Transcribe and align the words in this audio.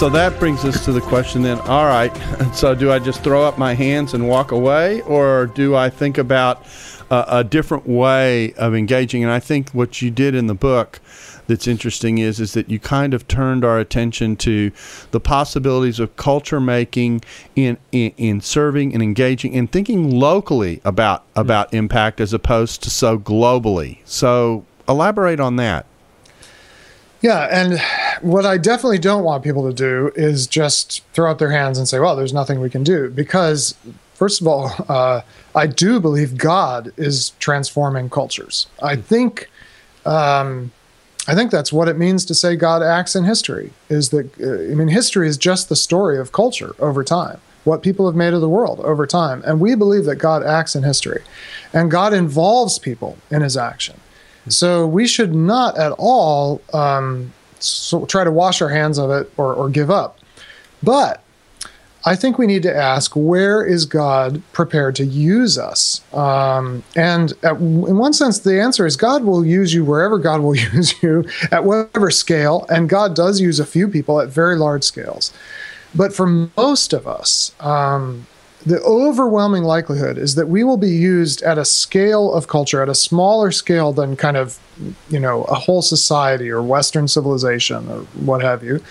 So 0.00 0.08
that 0.08 0.38
brings 0.38 0.64
us 0.64 0.82
to 0.86 0.92
the 0.92 1.02
question 1.02 1.42
then, 1.42 1.60
all 1.60 1.84
right, 1.84 2.10
so 2.54 2.74
do 2.74 2.90
I 2.90 2.98
just 2.98 3.22
throw 3.22 3.42
up 3.42 3.58
my 3.58 3.74
hands 3.74 4.14
and 4.14 4.26
walk 4.26 4.50
away, 4.50 5.02
or 5.02 5.48
do 5.48 5.76
I 5.76 5.90
think 5.90 6.16
about 6.16 6.64
a, 7.10 7.24
a 7.28 7.44
different 7.44 7.86
way 7.86 8.54
of 8.54 8.74
engaging? 8.74 9.22
And 9.22 9.30
I 9.30 9.40
think 9.40 9.68
what 9.72 10.00
you 10.00 10.10
did 10.10 10.34
in 10.34 10.46
the 10.46 10.54
book 10.54 11.00
that's 11.48 11.66
interesting 11.66 12.16
is 12.16 12.40
is 12.40 12.54
that 12.54 12.70
you 12.70 12.80
kind 12.80 13.12
of 13.12 13.28
turned 13.28 13.62
our 13.62 13.78
attention 13.78 14.36
to 14.36 14.72
the 15.10 15.20
possibilities 15.20 16.00
of 16.00 16.16
culture 16.16 16.60
making 16.60 17.20
in, 17.54 17.76
in, 17.92 18.14
in 18.16 18.40
serving 18.40 18.94
and 18.94 19.02
engaging 19.02 19.54
and 19.54 19.70
thinking 19.70 20.18
locally 20.18 20.80
about 20.82 21.24
about 21.36 21.74
impact 21.74 22.22
as 22.22 22.32
opposed 22.32 22.82
to 22.84 22.88
so 22.88 23.18
globally. 23.18 23.98
So 24.06 24.64
elaborate 24.88 25.40
on 25.40 25.56
that. 25.56 25.84
Yeah, 27.22 27.48
and 27.50 27.80
what 28.22 28.46
I 28.46 28.56
definitely 28.56 28.98
don't 28.98 29.24
want 29.24 29.44
people 29.44 29.68
to 29.68 29.74
do 29.74 30.10
is 30.14 30.46
just 30.46 31.02
throw 31.12 31.30
up 31.30 31.38
their 31.38 31.50
hands 31.50 31.76
and 31.76 31.86
say, 31.86 31.98
"Well, 31.98 32.16
there's 32.16 32.32
nothing 32.32 32.60
we 32.60 32.70
can 32.70 32.82
do," 32.82 33.10
because 33.10 33.74
first 34.14 34.40
of 34.40 34.46
all, 34.46 34.72
uh, 34.88 35.20
I 35.54 35.66
do 35.66 36.00
believe 36.00 36.38
God 36.38 36.92
is 36.96 37.30
transforming 37.38 38.08
cultures. 38.08 38.66
I 38.82 38.96
think, 38.96 39.50
um, 40.06 40.72
I 41.28 41.34
think 41.34 41.50
that's 41.50 41.72
what 41.72 41.88
it 41.88 41.98
means 41.98 42.24
to 42.26 42.34
say 42.34 42.56
God 42.56 42.82
acts 42.82 43.14
in 43.14 43.24
history. 43.24 43.72
Is 43.90 44.08
that 44.10 44.30
uh, 44.40 44.72
I 44.72 44.74
mean, 44.74 44.88
history 44.88 45.28
is 45.28 45.36
just 45.36 45.68
the 45.68 45.76
story 45.76 46.18
of 46.18 46.32
culture 46.32 46.74
over 46.78 47.04
time, 47.04 47.38
what 47.64 47.82
people 47.82 48.06
have 48.06 48.16
made 48.16 48.32
of 48.32 48.40
the 48.40 48.48
world 48.48 48.80
over 48.80 49.06
time, 49.06 49.42
and 49.44 49.60
we 49.60 49.74
believe 49.74 50.06
that 50.06 50.16
God 50.16 50.42
acts 50.42 50.74
in 50.74 50.84
history, 50.84 51.22
and 51.74 51.90
God 51.90 52.14
involves 52.14 52.78
people 52.78 53.18
in 53.30 53.42
His 53.42 53.58
action. 53.58 54.00
So 54.48 54.86
we 54.86 55.06
should 55.06 55.34
not 55.34 55.76
at 55.78 55.92
all 55.92 56.60
um, 56.72 57.32
so 57.58 58.06
try 58.06 58.24
to 58.24 58.30
wash 58.30 58.62
our 58.62 58.68
hands 58.68 58.98
of 58.98 59.10
it 59.10 59.30
or, 59.36 59.54
or 59.54 59.68
give 59.68 59.90
up. 59.90 60.18
But 60.82 61.22
I 62.06 62.16
think 62.16 62.38
we 62.38 62.46
need 62.46 62.62
to 62.62 62.74
ask 62.74 63.12
where 63.14 63.62
is 63.62 63.84
God 63.84 64.42
prepared 64.52 64.96
to 64.96 65.04
use 65.04 65.58
us? 65.58 66.00
Um, 66.14 66.82
and 66.96 67.32
at, 67.42 67.56
in 67.56 67.98
one 67.98 68.14
sense, 68.14 68.38
the 68.38 68.60
answer 68.60 68.86
is 68.86 68.96
God 68.96 69.24
will 69.24 69.44
use 69.44 69.74
you 69.74 69.84
wherever 69.84 70.18
God 70.18 70.40
will 70.40 70.54
use 70.74 71.00
you 71.02 71.28
at 71.50 71.64
whatever 71.64 72.10
scale. 72.10 72.64
And 72.70 72.88
God 72.88 73.14
does 73.14 73.40
use 73.40 73.60
a 73.60 73.66
few 73.66 73.86
people 73.86 74.20
at 74.20 74.28
very 74.28 74.56
large 74.56 74.84
scales. 74.84 75.32
But 75.94 76.14
for 76.14 76.26
most 76.56 76.92
of 76.92 77.06
us, 77.06 77.52
um, 77.60 78.26
the 78.66 78.80
overwhelming 78.82 79.64
likelihood 79.64 80.18
is 80.18 80.34
that 80.34 80.48
we 80.48 80.64
will 80.64 80.76
be 80.76 80.90
used 80.90 81.42
at 81.42 81.56
a 81.56 81.64
scale 81.64 82.32
of 82.34 82.46
culture, 82.46 82.82
at 82.82 82.88
a 82.88 82.94
smaller 82.94 83.50
scale 83.50 83.92
than 83.92 84.16
kind 84.16 84.36
of, 84.36 84.58
you 85.08 85.18
know, 85.18 85.44
a 85.44 85.54
whole 85.54 85.80
society 85.80 86.50
or 86.50 86.62
Western 86.62 87.08
civilization 87.08 87.88
or 87.88 88.00
what 88.24 88.42
have 88.42 88.62
you, 88.62 88.82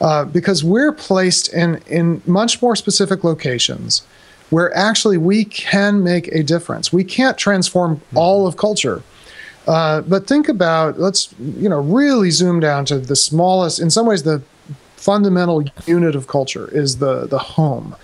uh, 0.00 0.24
because 0.24 0.64
we're 0.64 0.92
placed 0.92 1.52
in 1.52 1.82
in 1.86 2.22
much 2.26 2.62
more 2.62 2.74
specific 2.74 3.22
locations 3.22 4.02
where 4.48 4.74
actually 4.76 5.16
we 5.16 5.44
can 5.44 6.02
make 6.02 6.26
a 6.28 6.42
difference. 6.42 6.92
We 6.92 7.04
can't 7.04 7.38
transform 7.38 8.00
all 8.14 8.46
of 8.46 8.56
culture. 8.56 9.02
Uh, 9.66 10.00
but 10.00 10.26
think 10.26 10.48
about 10.48 10.98
let's 10.98 11.34
you 11.38 11.68
know 11.68 11.80
really 11.80 12.30
zoom 12.30 12.58
down 12.58 12.86
to 12.86 12.98
the 12.98 13.14
smallest 13.14 13.78
in 13.78 13.90
some 13.90 14.06
ways 14.06 14.22
the 14.22 14.42
fundamental 14.96 15.64
unit 15.86 16.16
of 16.16 16.26
culture 16.26 16.68
is 16.72 16.98
the 16.98 17.26
the 17.26 17.38
home 17.38 17.94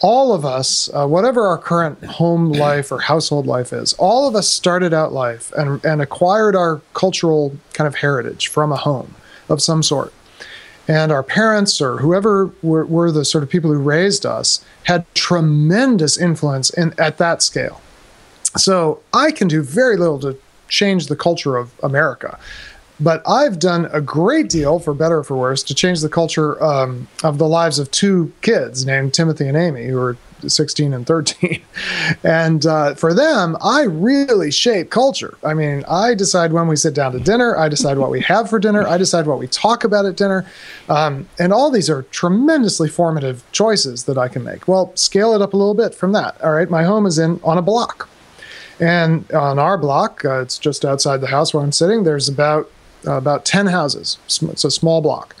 all 0.00 0.32
of 0.32 0.44
us, 0.44 0.90
uh, 0.92 1.06
whatever 1.06 1.46
our 1.46 1.58
current 1.58 2.04
home 2.04 2.52
life 2.52 2.92
or 2.92 3.00
household 3.00 3.46
life 3.46 3.72
is, 3.72 3.92
all 3.94 4.28
of 4.28 4.34
us 4.34 4.48
started 4.48 4.92
out 4.92 5.12
life 5.12 5.52
and, 5.52 5.84
and 5.84 6.02
acquired 6.02 6.56
our 6.56 6.80
cultural 6.92 7.56
kind 7.72 7.86
of 7.86 7.96
heritage 7.96 8.48
from 8.48 8.72
a 8.72 8.76
home 8.76 9.14
of 9.48 9.62
some 9.62 9.82
sort. 9.82 10.12
And 10.86 11.10
our 11.10 11.22
parents 11.22 11.80
or 11.80 11.98
whoever 11.98 12.50
were, 12.62 12.84
were 12.84 13.10
the 13.10 13.24
sort 13.24 13.42
of 13.42 13.48
people 13.48 13.72
who 13.72 13.78
raised 13.78 14.26
us 14.26 14.62
had 14.84 15.06
tremendous 15.14 16.18
influence 16.18 16.70
in, 16.70 16.92
at 16.98 17.16
that 17.18 17.42
scale. 17.42 17.80
So 18.56 19.00
I 19.12 19.30
can 19.30 19.48
do 19.48 19.62
very 19.62 19.96
little 19.96 20.18
to 20.20 20.38
change 20.68 21.06
the 21.06 21.16
culture 21.16 21.56
of 21.56 21.72
America. 21.82 22.38
But 23.00 23.22
I've 23.28 23.58
done 23.58 23.86
a 23.86 24.00
great 24.00 24.48
deal, 24.48 24.78
for 24.78 24.94
better 24.94 25.18
or 25.18 25.24
for 25.24 25.36
worse, 25.36 25.62
to 25.64 25.74
change 25.74 26.00
the 26.00 26.08
culture 26.08 26.62
um, 26.62 27.08
of 27.24 27.38
the 27.38 27.48
lives 27.48 27.78
of 27.78 27.90
two 27.90 28.32
kids 28.40 28.86
named 28.86 29.14
Timothy 29.14 29.48
and 29.48 29.56
Amy, 29.56 29.86
who 29.86 29.98
are 29.98 30.16
16 30.46 30.92
and 30.92 31.06
13. 31.06 31.62
and 32.24 32.66
uh, 32.66 32.94
for 32.94 33.12
them, 33.14 33.56
I 33.62 33.82
really 33.82 34.50
shape 34.50 34.90
culture. 34.90 35.36
I 35.42 35.54
mean, 35.54 35.84
I 35.88 36.14
decide 36.14 36.52
when 36.52 36.68
we 36.68 36.76
sit 36.76 36.94
down 36.94 37.12
to 37.12 37.20
dinner, 37.20 37.56
I 37.56 37.68
decide 37.68 37.98
what 37.98 38.10
we 38.10 38.20
have 38.22 38.48
for 38.48 38.58
dinner, 38.58 38.86
I 38.86 38.96
decide 38.96 39.26
what 39.26 39.38
we 39.38 39.46
talk 39.48 39.84
about 39.84 40.06
at 40.06 40.16
dinner. 40.16 40.46
Um, 40.88 41.28
and 41.38 41.52
all 41.52 41.70
these 41.70 41.90
are 41.90 42.02
tremendously 42.04 42.88
formative 42.88 43.44
choices 43.52 44.04
that 44.04 44.18
I 44.18 44.28
can 44.28 44.44
make. 44.44 44.68
Well, 44.68 44.94
scale 44.96 45.34
it 45.34 45.42
up 45.42 45.52
a 45.52 45.56
little 45.56 45.74
bit 45.74 45.94
from 45.94 46.12
that. 46.12 46.40
All 46.42 46.52
right, 46.52 46.70
my 46.70 46.84
home 46.84 47.06
is 47.06 47.18
in 47.18 47.40
on 47.42 47.58
a 47.58 47.62
block. 47.62 48.08
And 48.80 49.30
on 49.32 49.58
our 49.58 49.78
block, 49.78 50.24
uh, 50.24 50.40
it's 50.40 50.58
just 50.58 50.84
outside 50.84 51.20
the 51.20 51.28
house 51.28 51.54
where 51.54 51.62
I'm 51.62 51.72
sitting, 51.72 52.02
there's 52.02 52.28
about 52.28 52.70
about 53.06 53.44
10 53.44 53.66
houses. 53.66 54.18
It's 54.26 54.64
a 54.64 54.70
small 54.70 55.00
block. 55.00 55.34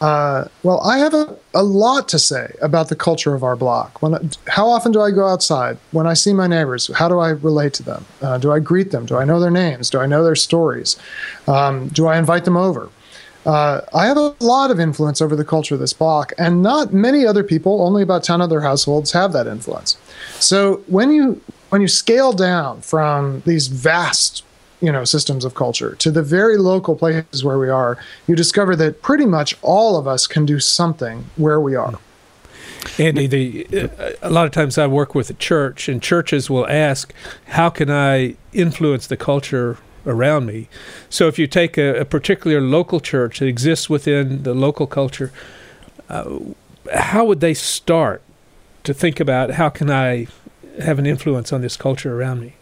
Uh, 0.00 0.46
well, 0.62 0.80
I 0.80 0.98
have 0.98 1.14
a, 1.14 1.36
a 1.52 1.62
lot 1.62 2.08
to 2.08 2.18
say 2.18 2.54
about 2.62 2.88
the 2.88 2.96
culture 2.96 3.34
of 3.34 3.42
our 3.42 3.56
block. 3.56 4.00
When, 4.00 4.30
how 4.48 4.68
often 4.68 4.92
do 4.92 5.00
I 5.00 5.10
go 5.10 5.26
outside? 5.26 5.78
When 5.90 6.06
I 6.06 6.14
see 6.14 6.32
my 6.32 6.46
neighbors, 6.46 6.90
how 6.94 7.08
do 7.08 7.18
I 7.18 7.30
relate 7.30 7.74
to 7.74 7.82
them? 7.82 8.06
Uh, 8.22 8.38
do 8.38 8.52
I 8.52 8.60
greet 8.60 8.92
them? 8.92 9.04
Do 9.04 9.16
I 9.16 9.24
know 9.24 9.40
their 9.40 9.50
names? 9.50 9.90
Do 9.90 10.00
I 10.00 10.06
know 10.06 10.24
their 10.24 10.36
stories? 10.36 10.96
Um, 11.46 11.88
do 11.88 12.06
I 12.06 12.18
invite 12.18 12.44
them 12.44 12.56
over? 12.56 12.88
Uh, 13.44 13.82
I 13.92 14.06
have 14.06 14.16
a 14.16 14.34
lot 14.40 14.70
of 14.70 14.80
influence 14.80 15.20
over 15.20 15.36
the 15.36 15.44
culture 15.44 15.74
of 15.74 15.80
this 15.80 15.92
block, 15.92 16.32
and 16.38 16.62
not 16.62 16.94
many 16.94 17.26
other 17.26 17.44
people, 17.44 17.82
only 17.82 18.02
about 18.02 18.24
10 18.24 18.40
other 18.40 18.62
households, 18.62 19.12
have 19.12 19.32
that 19.34 19.46
influence. 19.46 19.98
So 20.38 20.76
when 20.86 21.12
you 21.12 21.40
when 21.68 21.80
you 21.80 21.88
scale 21.88 22.32
down 22.32 22.80
from 22.82 23.42
these 23.44 23.66
vast 23.66 24.44
you 24.84 24.92
know 24.92 25.04
systems 25.04 25.44
of 25.44 25.54
culture 25.54 25.94
to 25.96 26.10
the 26.10 26.22
very 26.22 26.56
local 26.56 26.94
places 26.94 27.44
where 27.44 27.58
we 27.58 27.68
are 27.68 27.98
you 28.26 28.34
discover 28.34 28.76
that 28.76 29.02
pretty 29.02 29.26
much 29.26 29.56
all 29.62 29.96
of 29.96 30.06
us 30.06 30.26
can 30.26 30.44
do 30.44 30.60
something 30.60 31.24
where 31.36 31.60
we 31.60 31.74
are 31.74 31.98
Andy, 32.98 33.26
the, 33.26 33.66
uh, 33.72 34.12
a 34.22 34.30
lot 34.30 34.44
of 34.44 34.52
times 34.52 34.76
I 34.76 34.86
work 34.86 35.14
with 35.14 35.30
a 35.30 35.34
church, 35.34 35.88
and 35.88 36.02
churches 36.02 36.50
will 36.50 36.68
ask, 36.68 37.14
"How 37.46 37.70
can 37.70 37.90
I 37.90 38.36
influence 38.52 39.06
the 39.06 39.16
culture 39.16 39.78
around 40.06 40.46
me?" 40.46 40.68
So, 41.08 41.26
if 41.26 41.38
you 41.38 41.46
take 41.46 41.78
a, 41.78 42.00
a 42.00 42.04
particular 42.04 42.60
local 42.60 43.00
church 43.00 43.38
that 43.38 43.46
exists 43.46 43.88
within 43.88 44.42
the 44.42 44.54
local 44.54 44.86
culture, 44.86 45.32
uh, 46.08 46.38
how 46.92 47.24
would 47.24 47.40
they 47.40 47.54
start 47.54 48.22
to 48.84 48.94
think 48.94 49.18
about 49.18 49.52
how 49.52 49.70
can 49.70 49.90
I 49.90 50.26
have 50.80 50.98
an 50.98 51.06
influence 51.06 51.52
on 51.52 51.62
this 51.62 51.76
culture 51.76 52.14
around 52.14 52.40
me? 52.40 52.54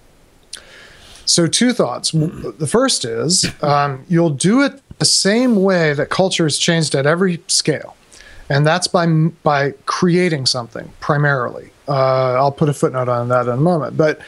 So, 1.25 1.47
two 1.47 1.73
thoughts. 1.73 2.11
The 2.13 2.69
first 2.69 3.05
is 3.05 3.47
um, 3.63 4.05
you'll 4.09 4.31
do 4.31 4.63
it 4.63 4.81
the 4.99 5.05
same 5.05 5.63
way 5.63 5.95
that 5.95 6.11
culture 6.11 6.45
has 6.45 6.59
changed 6.59 6.95
at 6.95 7.07
every 7.07 7.43
scale, 7.47 7.97
and 8.49 8.67
that's 8.67 8.87
by 8.87 9.07
by 9.43 9.73
creating 9.87 10.47
something 10.47 10.93
primarily. 11.01 11.71
Uh, 11.89 12.35
I'll 12.35 12.53
put 12.53 12.69
a 12.69 12.75
footnote 12.75 13.09
on 13.09 13.29
that 13.29 13.47
in 13.47 13.53
a 13.53 13.57
moment, 13.57 13.97
but 13.97 14.21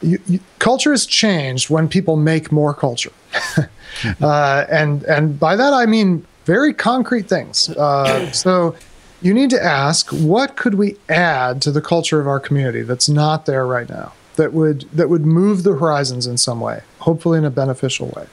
you, 0.00 0.18
you, 0.26 0.40
culture 0.58 0.90
has 0.90 1.06
changed 1.06 1.70
when 1.70 1.88
people 1.88 2.16
make 2.16 2.52
more 2.52 2.74
culture, 2.74 3.12
uh, 4.22 4.66
and 4.70 5.02
and 5.04 5.38
by 5.38 5.56
that 5.56 5.72
I 5.72 5.86
mean 5.86 6.26
very 6.44 6.74
concrete 6.74 7.28
things. 7.28 7.70
Uh, 7.70 8.30
so 8.32 8.74
you 9.22 9.32
need 9.32 9.50
to 9.50 9.62
ask, 9.62 10.10
what 10.10 10.56
could 10.56 10.74
we 10.74 10.96
add 11.08 11.62
to 11.62 11.72
the 11.72 11.80
culture 11.80 12.20
of 12.20 12.28
our 12.28 12.38
community 12.38 12.82
that's 12.82 13.08
not 13.08 13.46
there 13.46 13.66
right 13.66 13.88
now? 13.88 14.12
That 14.36 14.52
would 14.52 14.82
that 14.92 15.08
would 15.08 15.24
move 15.24 15.62
the 15.62 15.74
horizons 15.74 16.26
in 16.26 16.36
some 16.36 16.60
way, 16.60 16.82
hopefully 17.00 17.38
in 17.38 17.44
a 17.44 17.50
beneficial 17.50 18.08
way. 18.16 18.26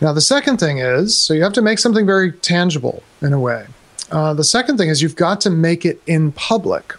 Now, 0.00 0.12
the 0.12 0.20
second 0.20 0.58
thing 0.58 0.78
is 0.78 1.16
so 1.16 1.34
you 1.34 1.42
have 1.42 1.52
to 1.54 1.62
make 1.62 1.78
something 1.78 2.06
very 2.06 2.32
tangible 2.32 3.02
in 3.20 3.32
a 3.32 3.40
way. 3.40 3.66
Uh, 4.10 4.34
the 4.34 4.44
second 4.44 4.76
thing 4.78 4.88
is 4.88 5.02
you've 5.02 5.16
got 5.16 5.40
to 5.42 5.50
make 5.50 5.84
it 5.84 6.00
in 6.06 6.32
public. 6.32 6.94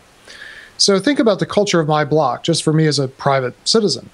So 0.77 0.99
think 0.99 1.19
about 1.19 1.39
the 1.39 1.45
culture 1.45 1.79
of 1.79 1.87
my 1.87 2.05
block, 2.05 2.43
just 2.43 2.63
for 2.63 2.73
me 2.73 2.87
as 2.87 2.97
a 2.99 3.07
private 3.07 3.55
citizen. 3.67 4.09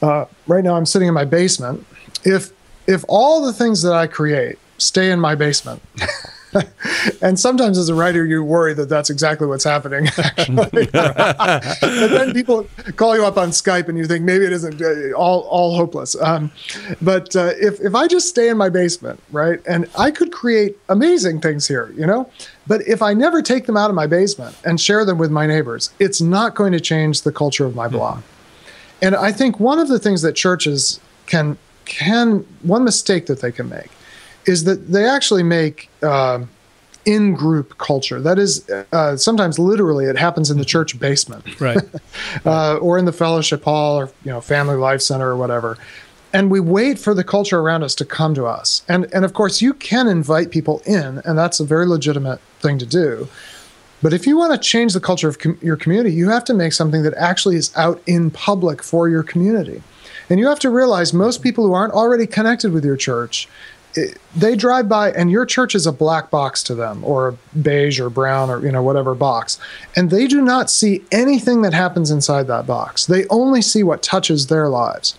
Uh, 0.00 0.24
right 0.46 0.64
now, 0.64 0.76
I'm 0.76 0.86
sitting 0.86 1.08
in 1.08 1.14
my 1.14 1.24
basement. 1.24 1.86
If 2.24 2.50
if 2.86 3.04
all 3.08 3.44
the 3.44 3.52
things 3.52 3.82
that 3.82 3.92
I 3.92 4.06
create 4.06 4.58
stay 4.78 5.10
in 5.10 5.20
my 5.20 5.34
basement, 5.34 5.82
and 7.22 7.38
sometimes 7.38 7.78
as 7.78 7.88
a 7.88 7.94
writer, 7.94 8.24
you 8.24 8.42
worry 8.42 8.74
that 8.74 8.88
that's 8.88 9.10
exactly 9.10 9.46
what's 9.46 9.64
happening. 9.64 10.08
Actually, 10.16 10.86
but 10.92 11.76
then 11.80 12.32
people 12.32 12.66
call 12.96 13.16
you 13.16 13.24
up 13.24 13.36
on 13.36 13.50
Skype, 13.50 13.88
and 13.88 13.98
you 13.98 14.06
think 14.06 14.24
maybe 14.24 14.44
it 14.44 14.52
isn't 14.52 14.80
uh, 14.80 15.12
all 15.16 15.40
all 15.42 15.76
hopeless. 15.76 16.16
Um, 16.20 16.50
but 17.02 17.34
uh, 17.36 17.52
if 17.58 17.80
if 17.80 17.94
I 17.94 18.06
just 18.06 18.28
stay 18.28 18.48
in 18.48 18.56
my 18.56 18.68
basement, 18.68 19.20
right, 19.30 19.60
and 19.66 19.88
I 19.98 20.10
could 20.10 20.32
create 20.32 20.76
amazing 20.88 21.40
things 21.40 21.68
here, 21.68 21.92
you 21.96 22.06
know. 22.06 22.30
But 22.66 22.86
if 22.86 23.02
I 23.02 23.14
never 23.14 23.42
take 23.42 23.66
them 23.66 23.76
out 23.76 23.90
of 23.90 23.96
my 23.96 24.06
basement 24.06 24.56
and 24.64 24.80
share 24.80 25.04
them 25.04 25.18
with 25.18 25.30
my 25.30 25.46
neighbors, 25.46 25.90
it's 25.98 26.20
not 26.20 26.54
going 26.54 26.72
to 26.72 26.80
change 26.80 27.22
the 27.22 27.32
culture 27.32 27.66
of 27.66 27.74
my 27.74 27.88
blog. 27.88 28.18
Mm-hmm. 28.18 28.34
And 29.00 29.16
I 29.16 29.32
think 29.32 29.60
one 29.60 29.78
of 29.78 29.88
the 29.88 29.98
things 29.98 30.22
that 30.22 30.34
churches 30.34 31.00
can 31.26 31.56
can 31.84 32.46
one 32.62 32.84
mistake 32.84 33.26
that 33.26 33.40
they 33.40 33.52
can 33.52 33.68
make 33.68 33.90
is 34.48 34.64
that 34.64 34.90
they 34.90 35.04
actually 35.04 35.42
make 35.42 35.90
uh, 36.02 36.42
in 37.04 37.34
group 37.34 37.76
culture. 37.78 38.20
That 38.20 38.38
is, 38.38 38.68
uh, 38.70 39.16
sometimes 39.16 39.58
literally, 39.58 40.06
it 40.06 40.16
happens 40.16 40.50
in 40.50 40.58
the 40.58 40.64
church 40.64 40.98
basement, 40.98 41.60
right, 41.60 41.78
uh, 42.44 42.78
or 42.78 42.98
in 42.98 43.04
the 43.04 43.12
fellowship 43.12 43.64
hall, 43.64 44.00
or 44.00 44.06
you 44.24 44.32
know, 44.32 44.40
family 44.40 44.76
life 44.76 45.02
center, 45.02 45.28
or 45.28 45.36
whatever. 45.36 45.76
And 46.32 46.50
we 46.50 46.60
wait 46.60 46.98
for 46.98 47.14
the 47.14 47.24
culture 47.24 47.58
around 47.60 47.82
us 47.82 47.94
to 47.96 48.04
come 48.04 48.34
to 48.34 48.46
us. 48.46 48.82
And 48.88 49.06
and 49.14 49.24
of 49.24 49.34
course, 49.34 49.60
you 49.60 49.74
can 49.74 50.08
invite 50.08 50.50
people 50.50 50.82
in, 50.86 51.20
and 51.24 51.38
that's 51.38 51.60
a 51.60 51.64
very 51.64 51.86
legitimate 51.86 52.40
thing 52.60 52.78
to 52.78 52.86
do. 52.86 53.28
But 54.00 54.12
if 54.12 54.26
you 54.26 54.38
want 54.38 54.52
to 54.52 54.68
change 54.68 54.92
the 54.92 55.00
culture 55.00 55.28
of 55.28 55.38
com- 55.38 55.58
your 55.60 55.76
community, 55.76 56.14
you 56.14 56.30
have 56.30 56.44
to 56.44 56.54
make 56.54 56.72
something 56.72 57.02
that 57.02 57.14
actually 57.14 57.56
is 57.56 57.76
out 57.76 58.00
in 58.06 58.30
public 58.30 58.82
for 58.82 59.08
your 59.08 59.24
community. 59.24 59.82
And 60.30 60.38
you 60.38 60.46
have 60.46 60.60
to 60.60 60.70
realize 60.70 61.12
most 61.12 61.42
people 61.42 61.66
who 61.66 61.72
aren't 61.72 61.94
already 61.94 62.26
connected 62.26 62.72
with 62.72 62.84
your 62.84 62.96
church 62.96 63.48
they 64.36 64.54
drive 64.56 64.88
by 64.88 65.10
and 65.12 65.30
your 65.30 65.46
church 65.46 65.74
is 65.74 65.86
a 65.86 65.92
black 65.92 66.30
box 66.30 66.62
to 66.64 66.74
them 66.74 67.02
or 67.04 67.28
a 67.28 67.32
beige 67.58 67.98
or 68.00 68.10
brown 68.10 68.50
or 68.50 68.64
you 68.64 68.72
know 68.72 68.82
whatever 68.82 69.14
box. 69.14 69.58
And 69.96 70.10
they 70.10 70.26
do 70.26 70.40
not 70.40 70.70
see 70.70 71.02
anything 71.10 71.62
that 71.62 71.72
happens 71.72 72.10
inside 72.10 72.46
that 72.48 72.66
box. 72.66 73.06
They 73.06 73.26
only 73.28 73.62
see 73.62 73.82
what 73.82 74.02
touches 74.02 74.46
their 74.46 74.68
lives. 74.68 75.18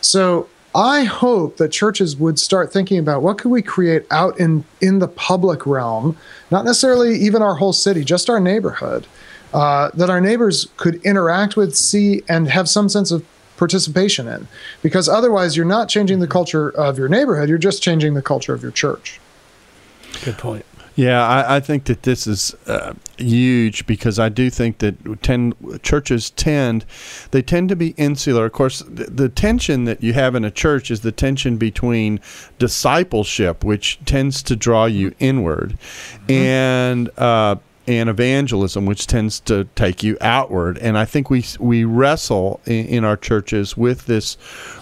So 0.00 0.48
i 0.74 1.04
hope 1.04 1.56
that 1.56 1.72
churches 1.72 2.16
would 2.16 2.38
start 2.38 2.70
thinking 2.70 2.98
about 2.98 3.22
what 3.22 3.38
could 3.38 3.50
we 3.50 3.62
create 3.62 4.04
out 4.10 4.38
in 4.38 4.62
in 4.82 4.98
the 4.98 5.08
public 5.08 5.64
realm 5.66 6.14
not 6.50 6.66
necessarily 6.66 7.16
even 7.16 7.40
our 7.40 7.54
whole 7.54 7.72
city 7.72 8.04
just 8.04 8.28
our 8.28 8.38
neighborhood 8.38 9.06
uh, 9.54 9.90
that 9.94 10.10
our 10.10 10.20
neighbors 10.20 10.68
could 10.76 10.96
interact 10.96 11.56
with 11.56 11.74
see 11.74 12.22
and 12.28 12.48
have 12.48 12.68
some 12.68 12.90
sense 12.90 13.10
of 13.10 13.24
participation 13.56 14.28
in. 14.28 14.48
Because 14.82 15.08
otherwise 15.08 15.56
you're 15.56 15.66
not 15.66 15.88
changing 15.88 16.20
the 16.20 16.26
culture 16.26 16.70
of 16.70 16.98
your 16.98 17.08
neighborhood 17.08 17.48
you're 17.48 17.58
just 17.58 17.82
changing 17.82 18.14
the 18.14 18.22
culture 18.22 18.54
of 18.54 18.62
your 18.62 18.72
church. 18.72 19.20
Good 20.24 20.38
point. 20.38 20.64
Yeah, 20.96 21.26
I, 21.26 21.56
I, 21.56 21.60
think 21.60 21.84
that 21.84 22.04
this 22.04 22.26
is 22.26 22.54
uh, 22.66 22.94
huge 23.18 23.86
because 23.86 24.18
I 24.18 24.30
do 24.30 24.48
think 24.48 24.78
that 24.78 25.22
tend, 25.22 25.54
churches 25.82 26.30
tend 26.30 26.86
they 27.32 27.42
tend 27.42 27.68
to 27.68 27.76
be 27.76 27.88
insular. 27.98 28.46
Of 28.46 28.52
course, 28.52 28.78
the, 28.88 29.04
the, 29.04 29.28
tension 29.28 29.84
that 29.84 30.02
you 30.02 30.14
have 30.14 30.34
in 30.34 30.42
a 30.42 30.50
church 30.50 30.90
is 30.90 31.02
the 31.02 31.12
tension 31.12 31.58
between 31.58 32.18
discipleship, 32.58 33.62
which 33.62 34.00
tends 34.06 34.42
to 34.44 34.56
draw 34.56 34.86
you 34.86 35.14
inward, 35.18 35.76
mm-hmm. 35.78 36.32
and 36.32 37.10
uh, 37.18 37.56
and 37.86 38.08
evangelism, 38.08 38.86
which 38.86 39.06
tends 39.06 39.40
to 39.40 39.64
take 39.74 40.02
you 40.02 40.16
outward. 40.20 40.78
And 40.78 40.98
I 40.98 41.04
think 41.04 41.30
we 41.30 41.44
we 41.58 41.84
wrestle 41.84 42.60
in, 42.66 42.86
in 42.86 43.04
our 43.04 43.16
churches 43.16 43.76
with 43.76 44.06
this 44.06 44.36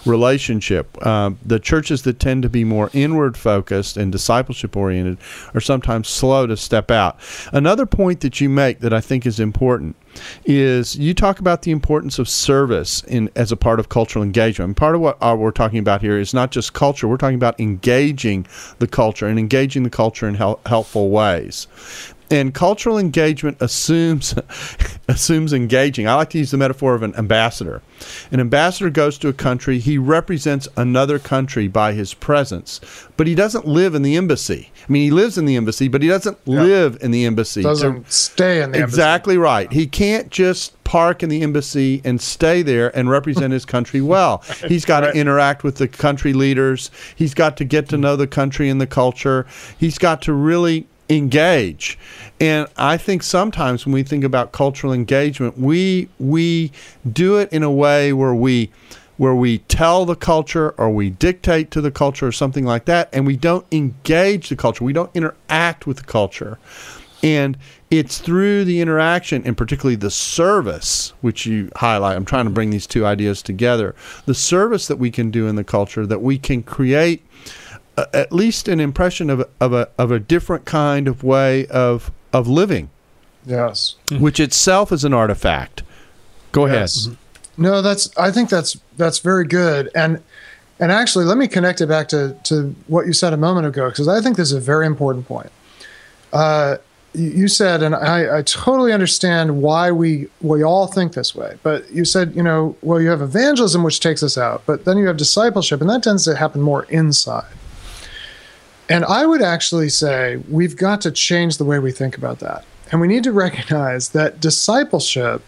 relationship. 0.05 0.97
Uh, 1.01 1.31
the 1.43 1.59
churches 1.59 2.03
that 2.03 2.19
tend 2.19 2.43
to 2.43 2.49
be 2.49 2.63
more 2.63 2.89
inward 2.93 3.37
focused 3.37 3.97
and 3.97 4.11
discipleship 4.11 4.75
oriented 4.75 5.17
are 5.53 5.61
sometimes 5.61 6.07
slow 6.07 6.47
to 6.47 6.57
step 6.57 6.91
out. 6.91 7.17
Another 7.51 7.85
point 7.85 8.21
that 8.21 8.41
you 8.41 8.49
make 8.49 8.79
that 8.79 8.93
I 8.93 9.01
think 9.01 9.25
is 9.25 9.39
important 9.39 9.95
is 10.45 10.95
you 10.97 11.13
talk 11.13 11.39
about 11.39 11.63
the 11.63 11.71
importance 11.71 12.19
of 12.19 12.29
service 12.29 13.03
in 13.03 13.29
as 13.35 13.51
a 13.51 13.57
part 13.57 13.79
of 13.79 13.89
cultural 13.89 14.23
engagement. 14.23 14.69
And 14.69 14.77
part 14.77 14.95
of 14.95 15.01
what 15.01 15.17
uh, 15.21 15.35
we're 15.37 15.51
talking 15.51 15.79
about 15.79 16.01
here 16.01 16.17
is 16.17 16.33
not 16.33 16.51
just 16.51 16.73
culture; 16.73 17.07
we're 17.07 17.17
talking 17.17 17.35
about 17.35 17.59
engaging 17.59 18.47
the 18.79 18.87
culture 18.87 19.27
and 19.27 19.37
engaging 19.37 19.83
the 19.83 19.89
culture 19.89 20.27
in 20.27 20.35
hel- 20.35 20.59
helpful 20.65 21.09
ways 21.09 21.67
and 22.29 22.53
cultural 22.53 22.97
engagement 22.97 23.57
assumes 23.59 24.35
assumes 25.07 25.53
engaging. 25.53 26.07
I 26.07 26.15
like 26.15 26.31
to 26.31 26.37
use 26.37 26.51
the 26.51 26.57
metaphor 26.57 26.95
of 26.95 27.03
an 27.03 27.15
ambassador. 27.15 27.81
An 28.31 28.39
ambassador 28.39 28.89
goes 28.89 29.17
to 29.19 29.27
a 29.27 29.33
country, 29.33 29.79
he 29.79 29.97
represents 29.97 30.67
another 30.75 31.19
country 31.19 31.67
by 31.67 31.93
his 31.93 32.13
presence, 32.13 32.81
but 33.17 33.27
he 33.27 33.35
doesn't 33.35 33.67
live 33.67 33.95
in 33.95 34.01
the 34.01 34.15
embassy. 34.15 34.71
I 34.87 34.91
mean, 34.91 35.03
he 35.03 35.11
lives 35.11 35.37
in 35.37 35.45
the 35.45 35.55
embassy, 35.55 35.87
but 35.87 36.01
he 36.01 36.07
doesn't 36.07 36.37
yeah. 36.45 36.61
live 36.61 36.97
in 37.01 37.11
the 37.11 37.25
embassy. 37.25 37.61
Doesn't 37.61 38.11
stay 38.11 38.61
in 38.61 38.71
the 38.71 38.83
exactly 38.83 39.35
embassy. 39.35 39.43
right. 39.43 39.73
He 39.73 39.87
can't 39.87 40.29
just 40.29 40.83
park 40.83 41.23
in 41.23 41.29
the 41.29 41.41
embassy 41.41 42.01
and 42.03 42.21
stay 42.21 42.61
there 42.61 42.95
and 42.95 43.09
represent 43.09 43.53
his 43.53 43.65
country 43.65 44.01
well. 44.01 44.43
He's 44.67 44.85
got 44.85 45.03
right. 45.03 45.13
to 45.13 45.19
interact 45.19 45.63
with 45.63 45.77
the 45.77 45.87
country 45.87 46.33
leaders. 46.33 46.91
He's 47.15 47.33
got 47.33 47.57
to 47.57 47.65
get 47.65 47.89
to 47.89 47.97
know 47.97 48.15
the 48.15 48.27
country 48.27 48.69
and 48.69 48.79
the 48.79 48.87
culture. 48.87 49.45
He's 49.77 49.97
got 49.97 50.21
to 50.23 50.33
really 50.33 50.87
engage. 51.09 51.97
And 52.39 52.67
I 52.77 52.97
think 52.97 53.23
sometimes 53.23 53.85
when 53.85 53.93
we 53.93 54.03
think 54.03 54.23
about 54.23 54.51
cultural 54.51 54.93
engagement, 54.93 55.57
we 55.57 56.09
we 56.19 56.71
do 57.11 57.37
it 57.37 57.51
in 57.51 57.63
a 57.63 57.71
way 57.71 58.13
where 58.13 58.35
we 58.35 58.71
where 59.17 59.35
we 59.35 59.59
tell 59.59 60.05
the 60.05 60.15
culture 60.15 60.71
or 60.71 60.89
we 60.89 61.09
dictate 61.09 61.71
to 61.71 61.79
the 61.79 61.91
culture 61.91 62.27
or 62.27 62.31
something 62.33 62.65
like 62.65 62.83
that 62.85 63.07
and 63.13 63.25
we 63.25 63.37
don't 63.37 63.65
engage 63.71 64.49
the 64.49 64.55
culture. 64.55 64.83
We 64.83 64.93
don't 64.93 65.11
interact 65.15 65.87
with 65.87 65.97
the 65.97 66.03
culture. 66.03 66.59
And 67.23 67.57
it's 67.89 68.19
through 68.19 68.65
the 68.65 68.81
interaction 68.81 69.41
and 69.45 69.57
particularly 69.57 69.95
the 69.95 70.11
service 70.11 71.13
which 71.21 71.45
you 71.45 71.71
highlight. 71.77 72.17
I'm 72.17 72.25
trying 72.25 72.45
to 72.45 72.51
bring 72.51 72.71
these 72.71 72.85
two 72.85 73.05
ideas 73.05 73.41
together. 73.41 73.95
The 74.25 74.35
service 74.35 74.87
that 74.87 74.97
we 74.97 75.11
can 75.11 75.31
do 75.31 75.47
in 75.47 75.55
the 75.55 75.63
culture 75.63 76.05
that 76.05 76.21
we 76.21 76.37
can 76.37 76.61
create 76.61 77.25
at 77.97 78.31
least 78.31 78.67
an 78.67 78.79
impression 78.79 79.29
of, 79.29 79.47
of 79.59 79.73
a 79.73 79.89
of 79.97 80.11
a 80.11 80.19
different 80.19 80.65
kind 80.65 81.07
of 81.07 81.23
way 81.23 81.65
of 81.67 82.11
of 82.33 82.47
living. 82.47 82.89
Yes, 83.45 83.95
which 84.19 84.39
itself 84.39 84.91
is 84.91 85.03
an 85.03 85.13
artifact. 85.13 85.83
Go 86.51 86.65
yes. 86.65 87.07
ahead. 87.07 87.17
No, 87.57 87.81
that's 87.81 88.15
I 88.17 88.31
think 88.31 88.49
that's 88.49 88.77
that's 88.97 89.19
very 89.19 89.45
good 89.45 89.89
and 89.95 90.21
and 90.79 90.91
actually 90.91 91.25
let 91.25 91.37
me 91.37 91.47
connect 91.47 91.81
it 91.81 91.87
back 91.87 92.07
to 92.09 92.37
to 92.43 92.75
what 92.87 93.05
you 93.05 93.13
said 93.13 93.33
a 93.33 93.37
moment 93.37 93.67
ago 93.67 93.89
because 93.89 94.07
I 94.07 94.21
think 94.21 94.37
this 94.37 94.51
is 94.51 94.57
a 94.57 94.61
very 94.61 94.85
important 94.85 95.27
point. 95.27 95.51
Uh, 96.33 96.77
you 97.13 97.47
said, 97.47 97.81
and 97.81 97.95
I, 97.95 98.39
I, 98.39 98.41
totally 98.41 98.91
understand 98.91 99.61
why 99.61 99.89
we 99.89 100.27
we 100.41 100.63
all 100.63 100.87
think 100.87 101.13
this 101.13 101.33
way. 101.33 101.57
But 101.63 101.89
you 101.89 102.03
said, 102.03 102.35
you 102.35 102.43
know, 102.43 102.75
well, 102.81 102.99
you 102.99 103.07
have 103.07 103.21
evangelism, 103.21 103.83
which 103.83 104.01
takes 104.01 104.21
us 104.21 104.37
out, 104.37 104.63
but 104.65 104.83
then 104.83 104.97
you 104.97 105.07
have 105.07 105.15
discipleship, 105.15 105.79
and 105.79 105.89
that 105.89 106.03
tends 106.03 106.25
to 106.25 106.35
happen 106.35 106.61
more 106.61 106.83
inside. 106.85 107.47
And 108.89 109.03
I 109.05 109.25
would 109.25 109.41
actually 109.41 109.89
say 109.89 110.37
we've 110.49 110.77
got 110.77 111.01
to 111.01 111.11
change 111.11 111.57
the 111.57 111.65
way 111.65 111.79
we 111.79 111.91
think 111.91 112.17
about 112.17 112.39
that. 112.39 112.63
And 112.91 113.01
we 113.01 113.07
need 113.07 113.23
to 113.23 113.31
recognize 113.31 114.09
that 114.09 114.39
discipleship 114.39 115.41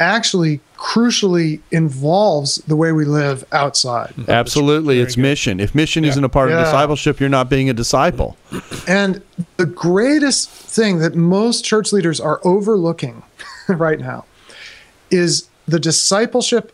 actually 0.00 0.60
crucially 0.76 1.60
involves 1.70 2.56
the 2.66 2.74
way 2.74 2.92
we 2.92 3.04
live 3.04 3.44
outside. 3.52 4.10
Mm-hmm. 4.10 4.30
Absolutely. 4.30 4.98
It's 4.98 5.14
good. 5.14 5.22
mission. 5.22 5.60
If 5.60 5.74
mission 5.74 6.04
yeah. 6.04 6.10
isn't 6.10 6.24
a 6.24 6.28
part 6.28 6.50
yeah. 6.50 6.58
of 6.58 6.64
discipleship, 6.64 7.20
you're 7.20 7.28
not 7.28 7.48
being 7.48 7.70
a 7.70 7.72
disciple. 7.72 8.36
And 8.88 9.22
the 9.56 9.66
greatest 9.66 10.50
thing 10.50 10.98
that 10.98 11.14
most 11.14 11.64
church 11.64 11.92
leaders 11.92 12.20
are 12.20 12.40
overlooking 12.44 13.22
right 13.68 14.00
now 14.00 14.24
is 15.10 15.48
the 15.66 15.78
discipleship 15.78 16.72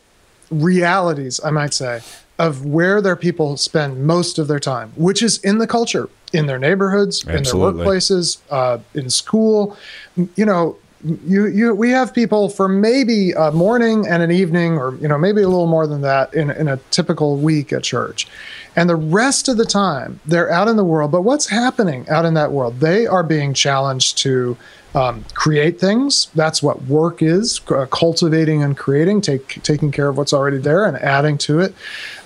realities, 0.50 1.40
I 1.44 1.50
might 1.50 1.74
say, 1.74 2.00
of 2.40 2.64
where 2.64 3.02
their 3.02 3.16
people 3.16 3.54
spend 3.58 4.06
most 4.06 4.38
of 4.38 4.48
their 4.48 4.58
time, 4.58 4.90
which 4.96 5.22
is 5.22 5.36
in 5.44 5.58
the 5.58 5.66
culture, 5.66 6.08
in 6.32 6.46
their 6.46 6.58
neighborhoods, 6.58 7.22
Absolutely. 7.28 7.68
in 7.68 7.76
their 7.76 7.86
workplaces, 7.86 8.38
uh, 8.50 8.78
in 8.94 9.10
school. 9.10 9.76
You 10.16 10.46
know, 10.46 10.78
you 11.04 11.46
you 11.46 11.74
we 11.74 11.90
have 11.90 12.12
people 12.12 12.48
for 12.48 12.68
maybe 12.68 13.32
a 13.32 13.50
morning 13.52 14.06
and 14.06 14.22
an 14.22 14.30
evening, 14.30 14.78
or 14.78 14.94
you 14.96 15.08
know 15.08 15.16
maybe 15.16 15.42
a 15.42 15.48
little 15.48 15.66
more 15.66 15.86
than 15.86 16.02
that 16.02 16.32
in 16.34 16.50
in 16.50 16.68
a 16.68 16.76
typical 16.90 17.36
week 17.36 17.72
at 17.72 17.82
church, 17.82 18.28
and 18.76 18.88
the 18.88 18.96
rest 18.96 19.48
of 19.48 19.56
the 19.56 19.64
time 19.64 20.20
they're 20.26 20.50
out 20.50 20.68
in 20.68 20.76
the 20.76 20.84
world. 20.84 21.10
But 21.10 21.22
what's 21.22 21.48
happening 21.48 22.08
out 22.08 22.24
in 22.24 22.34
that 22.34 22.52
world? 22.52 22.80
They 22.80 23.06
are 23.06 23.22
being 23.22 23.54
challenged 23.54 24.18
to 24.18 24.58
um, 24.94 25.24
create 25.34 25.80
things. 25.80 26.28
That's 26.34 26.62
what 26.62 26.82
work 26.82 27.22
is: 27.22 27.60
uh, 27.68 27.86
cultivating 27.86 28.62
and 28.62 28.76
creating, 28.76 29.22
take, 29.22 29.62
taking 29.62 29.90
care 29.90 30.08
of 30.08 30.18
what's 30.18 30.34
already 30.34 30.58
there 30.58 30.84
and 30.84 30.98
adding 30.98 31.38
to 31.38 31.60
it. 31.60 31.74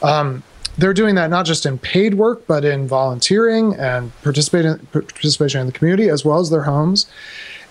Um, 0.02 0.42
they're 0.76 0.94
doing 0.94 1.14
that 1.14 1.30
not 1.30 1.46
just 1.46 1.66
in 1.66 1.78
paid 1.78 2.14
work, 2.14 2.46
but 2.48 2.64
in 2.64 2.88
volunteering 2.88 3.74
and 3.74 4.10
participating 4.22 4.78
participation 4.86 5.60
in 5.60 5.66
the 5.66 5.72
community 5.72 6.08
as 6.08 6.24
well 6.24 6.40
as 6.40 6.50
their 6.50 6.64
homes. 6.64 7.06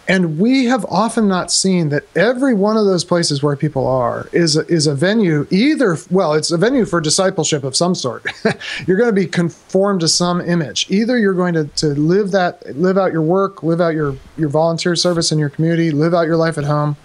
And 0.07 0.37
we 0.37 0.65
have 0.65 0.85
often 0.89 1.29
not 1.29 1.49
seen 1.49 1.89
that 1.89 2.03
every 2.15 2.53
one 2.53 2.75
of 2.75 2.85
those 2.85 3.05
places 3.05 3.41
where 3.41 3.55
people 3.55 3.87
are 3.87 4.27
is 4.33 4.57
a, 4.57 4.67
is 4.67 4.85
a 4.85 4.93
venue 4.93 5.47
either 5.49 5.97
well 6.11 6.33
it's 6.33 6.51
a 6.51 6.57
venue 6.57 6.85
for 6.85 6.99
discipleship 6.99 7.63
of 7.63 7.75
some 7.75 7.95
sort. 7.95 8.25
you're 8.85 8.97
going 8.97 9.09
to 9.09 9.13
be 9.13 9.27
conformed 9.27 10.01
to 10.01 10.09
some 10.09 10.41
image. 10.41 10.87
Either 10.89 11.17
you're 11.17 11.33
going 11.33 11.53
to, 11.53 11.65
to 11.65 11.87
live 11.87 12.31
that 12.31 12.75
live 12.75 12.97
out 12.97 13.13
your 13.13 13.21
work, 13.21 13.63
live 13.63 13.79
out 13.79 13.93
your 13.93 14.15
your 14.37 14.49
volunteer 14.49 14.95
service 14.95 15.31
in 15.31 15.39
your 15.39 15.49
community, 15.49 15.91
live 15.91 16.13
out 16.13 16.23
your 16.23 16.37
life 16.37 16.57
at 16.57 16.65
home, 16.65 16.97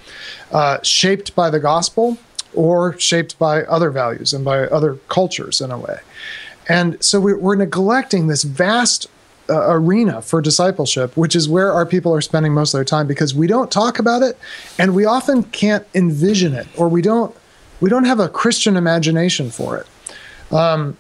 uh, 0.50 0.78
shaped 0.83 1.37
by 1.37 1.50
the 1.50 1.61
gospel 1.61 2.19
or 2.55 2.99
shaped 2.99 3.38
by 3.38 3.62
other 3.64 3.90
values 3.90 4.33
and 4.33 4.45
by 4.45 4.61
other 4.61 4.97
cultures 5.09 5.61
in 5.61 5.71
a 5.71 5.78
way. 5.78 6.00
And 6.69 7.02
so 7.02 7.21
we're 7.21 7.55
neglecting 7.55 8.26
this 8.26 8.43
vast 8.43 9.07
uh, 9.49 9.67
arena 9.69 10.23
for 10.23 10.40
discipleship, 10.40 11.17
which 11.17 11.35
is 11.35 11.49
where 11.49 11.73
our 11.73 11.87
people 11.87 12.14
are 12.14 12.21
spending 12.21 12.52
most 12.52 12.75
of 12.75 12.78
their 12.78 12.85
time 12.85 13.07
because 13.07 13.35
we 13.35 13.47
don't 13.47 13.71
talk 13.71 13.99
about 13.99 14.23
it 14.23 14.38
and 14.78 14.95
we 14.95 15.05
often 15.05 15.43
can't 15.45 15.87
envision 15.95 16.55
it 16.55 16.67
or 16.76 16.88
we 16.88 17.02
don't 17.02 17.35
we 17.81 17.88
don't 17.88 18.05
have 18.05 18.19
a 18.19 18.28
Christian 18.28 18.76
imagination 18.76 19.50
for 19.50 19.76
it. 19.76 19.87
Um, 20.52 20.97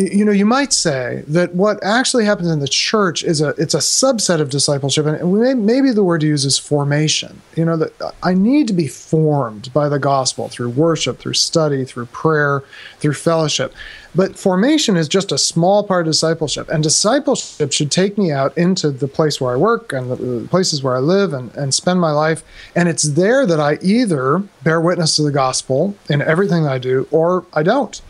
you 0.00 0.24
know, 0.24 0.32
you 0.32 0.46
might 0.46 0.72
say 0.72 1.24
that 1.28 1.54
what 1.54 1.82
actually 1.82 2.24
happens 2.24 2.48
in 2.48 2.60
the 2.60 2.68
church 2.68 3.22
is 3.22 3.40
a 3.40 3.48
it's 3.50 3.74
a 3.74 3.78
subset 3.78 4.40
of 4.40 4.48
discipleship, 4.48 5.04
and 5.04 5.32
may, 5.32 5.54
maybe 5.54 5.90
the 5.90 6.02
word 6.02 6.22
to 6.22 6.26
use 6.26 6.44
is 6.44 6.58
formation. 6.58 7.42
You 7.56 7.66
know, 7.66 7.76
that 7.76 8.14
I 8.22 8.32
need 8.32 8.66
to 8.68 8.72
be 8.72 8.88
formed 8.88 9.72
by 9.72 9.88
the 9.88 9.98
gospel 9.98 10.48
through 10.48 10.70
worship, 10.70 11.18
through 11.18 11.34
study, 11.34 11.84
through 11.84 12.06
prayer, 12.06 12.64
through 12.98 13.14
fellowship. 13.14 13.74
But 14.14 14.38
formation 14.38 14.96
is 14.96 15.06
just 15.06 15.32
a 15.32 15.38
small 15.38 15.84
part 15.84 16.06
of 16.06 16.12
discipleship, 16.12 16.68
and 16.68 16.82
discipleship 16.82 17.72
should 17.72 17.90
take 17.90 18.16
me 18.16 18.32
out 18.32 18.56
into 18.56 18.90
the 18.90 19.06
place 19.06 19.40
where 19.40 19.52
I 19.52 19.56
work 19.56 19.92
and 19.92 20.10
the, 20.10 20.48
places 20.48 20.82
where 20.82 20.96
I 20.96 21.00
live 21.00 21.32
and, 21.32 21.54
and 21.54 21.74
spend 21.74 22.00
my 22.00 22.10
life. 22.10 22.42
And 22.74 22.88
it's 22.88 23.02
there 23.02 23.46
that 23.46 23.60
I 23.60 23.78
either 23.82 24.38
bear 24.62 24.80
witness 24.80 25.16
to 25.16 25.22
the 25.22 25.30
gospel 25.30 25.94
in 26.08 26.22
everything 26.22 26.64
that 26.64 26.72
I 26.72 26.78
do, 26.78 27.06
or 27.10 27.44
I 27.52 27.62
don't. 27.62 28.00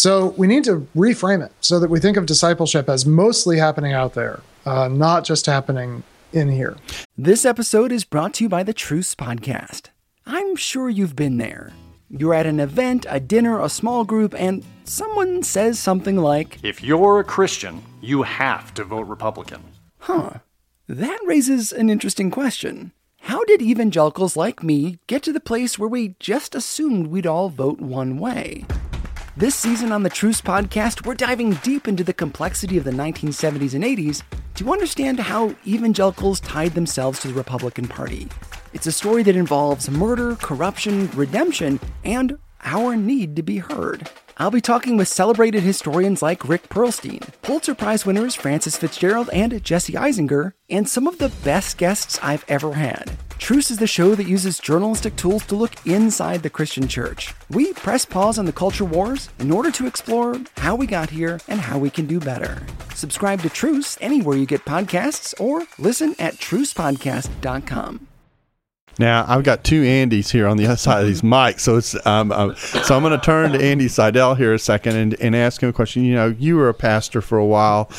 So 0.00 0.28
we 0.38 0.46
need 0.46 0.64
to 0.64 0.88
reframe 0.96 1.44
it 1.44 1.52
so 1.60 1.78
that 1.78 1.90
we 1.90 2.00
think 2.00 2.16
of 2.16 2.24
discipleship 2.24 2.88
as 2.88 3.04
mostly 3.04 3.58
happening 3.58 3.92
out 3.92 4.14
there, 4.14 4.40
uh, 4.64 4.88
not 4.88 5.26
just 5.26 5.44
happening 5.44 6.04
in 6.32 6.48
here. 6.48 6.78
This 7.18 7.44
episode 7.44 7.92
is 7.92 8.04
brought 8.04 8.32
to 8.34 8.44
you 8.44 8.48
by 8.48 8.62
the 8.62 8.72
Truce 8.72 9.14
Podcast. 9.14 9.88
I'm 10.24 10.56
sure 10.56 10.88
you've 10.88 11.16
been 11.16 11.36
there. 11.36 11.74
You're 12.08 12.32
at 12.32 12.46
an 12.46 12.60
event, 12.60 13.04
a 13.10 13.20
dinner, 13.20 13.60
a 13.60 13.68
small 13.68 14.06
group, 14.06 14.34
and 14.34 14.64
someone 14.84 15.42
says 15.42 15.78
something 15.78 16.16
like, 16.16 16.60
If 16.62 16.82
you're 16.82 17.20
a 17.20 17.24
Christian, 17.24 17.82
you 18.00 18.22
have 18.22 18.72
to 18.74 18.84
vote 18.84 19.06
Republican. 19.06 19.62
Huh. 19.98 20.38
That 20.88 21.20
raises 21.26 21.72
an 21.72 21.90
interesting 21.90 22.30
question. 22.30 22.92
How 23.20 23.44
did 23.44 23.60
evangelicals 23.60 24.34
like 24.34 24.62
me 24.62 24.98
get 25.06 25.22
to 25.24 25.32
the 25.34 25.40
place 25.40 25.78
where 25.78 25.90
we 25.90 26.14
just 26.18 26.54
assumed 26.54 27.08
we'd 27.08 27.26
all 27.26 27.50
vote 27.50 27.80
one 27.80 28.16
way? 28.16 28.64
This 29.36 29.54
season 29.54 29.92
on 29.92 30.02
the 30.02 30.10
Truce 30.10 30.40
podcast, 30.40 31.06
we're 31.06 31.14
diving 31.14 31.52
deep 31.62 31.86
into 31.86 32.02
the 32.02 32.12
complexity 32.12 32.76
of 32.78 32.84
the 32.84 32.90
1970s 32.90 33.74
and 33.74 33.84
80s 33.84 34.22
to 34.56 34.72
understand 34.72 35.20
how 35.20 35.54
evangelicals 35.64 36.40
tied 36.40 36.74
themselves 36.74 37.20
to 37.20 37.28
the 37.28 37.34
Republican 37.34 37.86
Party. 37.86 38.26
It's 38.72 38.88
a 38.88 38.92
story 38.92 39.22
that 39.22 39.36
involves 39.36 39.88
murder, 39.88 40.34
corruption, 40.34 41.08
redemption, 41.12 41.78
and 42.04 42.38
our 42.64 42.96
need 42.96 43.36
to 43.36 43.42
be 43.44 43.58
heard. 43.58 44.10
I'll 44.36 44.50
be 44.50 44.60
talking 44.60 44.96
with 44.96 45.06
celebrated 45.06 45.62
historians 45.62 46.22
like 46.22 46.48
Rick 46.48 46.68
Perlstein, 46.68 47.22
Pulitzer 47.42 47.76
Prize 47.76 48.04
winners 48.04 48.34
Frances 48.34 48.76
FitzGerald 48.76 49.28
and 49.32 49.62
Jesse 49.62 49.92
Eisinger, 49.92 50.54
and 50.68 50.88
some 50.88 51.06
of 51.06 51.18
the 51.18 51.28
best 51.44 51.78
guests 51.78 52.18
I've 52.20 52.44
ever 52.48 52.72
had. 52.74 53.12
Truce 53.40 53.70
is 53.70 53.78
the 53.78 53.86
show 53.86 54.14
that 54.14 54.28
uses 54.28 54.60
journalistic 54.60 55.16
tools 55.16 55.44
to 55.46 55.56
look 55.56 55.74
inside 55.86 56.42
the 56.42 56.50
Christian 56.50 56.86
church. 56.86 57.34
We 57.48 57.72
press 57.72 58.04
pause 58.04 58.38
on 58.38 58.44
the 58.44 58.52
culture 58.52 58.84
wars 58.84 59.30
in 59.40 59.50
order 59.50 59.70
to 59.72 59.86
explore 59.86 60.38
how 60.58 60.76
we 60.76 60.86
got 60.86 61.10
here 61.10 61.40
and 61.48 61.58
how 61.58 61.78
we 61.78 61.90
can 61.90 62.06
do 62.06 62.20
better. 62.20 62.62
Subscribe 62.94 63.40
to 63.40 63.48
Truce 63.48 63.96
anywhere 64.00 64.36
you 64.36 64.46
get 64.46 64.64
podcasts 64.66 65.34
or 65.40 65.66
listen 65.78 66.14
at 66.18 66.34
trucepodcast.com. 66.34 68.09
Now 69.00 69.24
I've 69.26 69.44
got 69.44 69.64
two 69.64 69.82
Andys 69.82 70.30
here 70.30 70.46
on 70.46 70.58
the 70.58 70.66
other 70.66 70.76
side 70.76 71.00
of 71.00 71.06
these 71.06 71.22
mics, 71.22 71.60
so 71.60 71.78
it's 71.78 71.96
um, 72.06 72.30
uh, 72.30 72.54
so 72.54 72.94
I'm 72.94 73.02
going 73.02 73.18
to 73.18 73.24
turn 73.24 73.52
to 73.52 73.58
Andy 73.58 73.88
Seidel 73.88 74.34
here 74.34 74.52
a 74.52 74.58
second 74.58 74.94
and, 74.94 75.14
and 75.14 75.34
ask 75.34 75.62
him 75.62 75.70
a 75.70 75.72
question. 75.72 76.04
You 76.04 76.14
know, 76.14 76.36
you 76.38 76.56
were 76.56 76.68
a 76.68 76.74
pastor 76.74 77.22
for 77.22 77.38
a 77.38 77.46
while, 77.46 77.90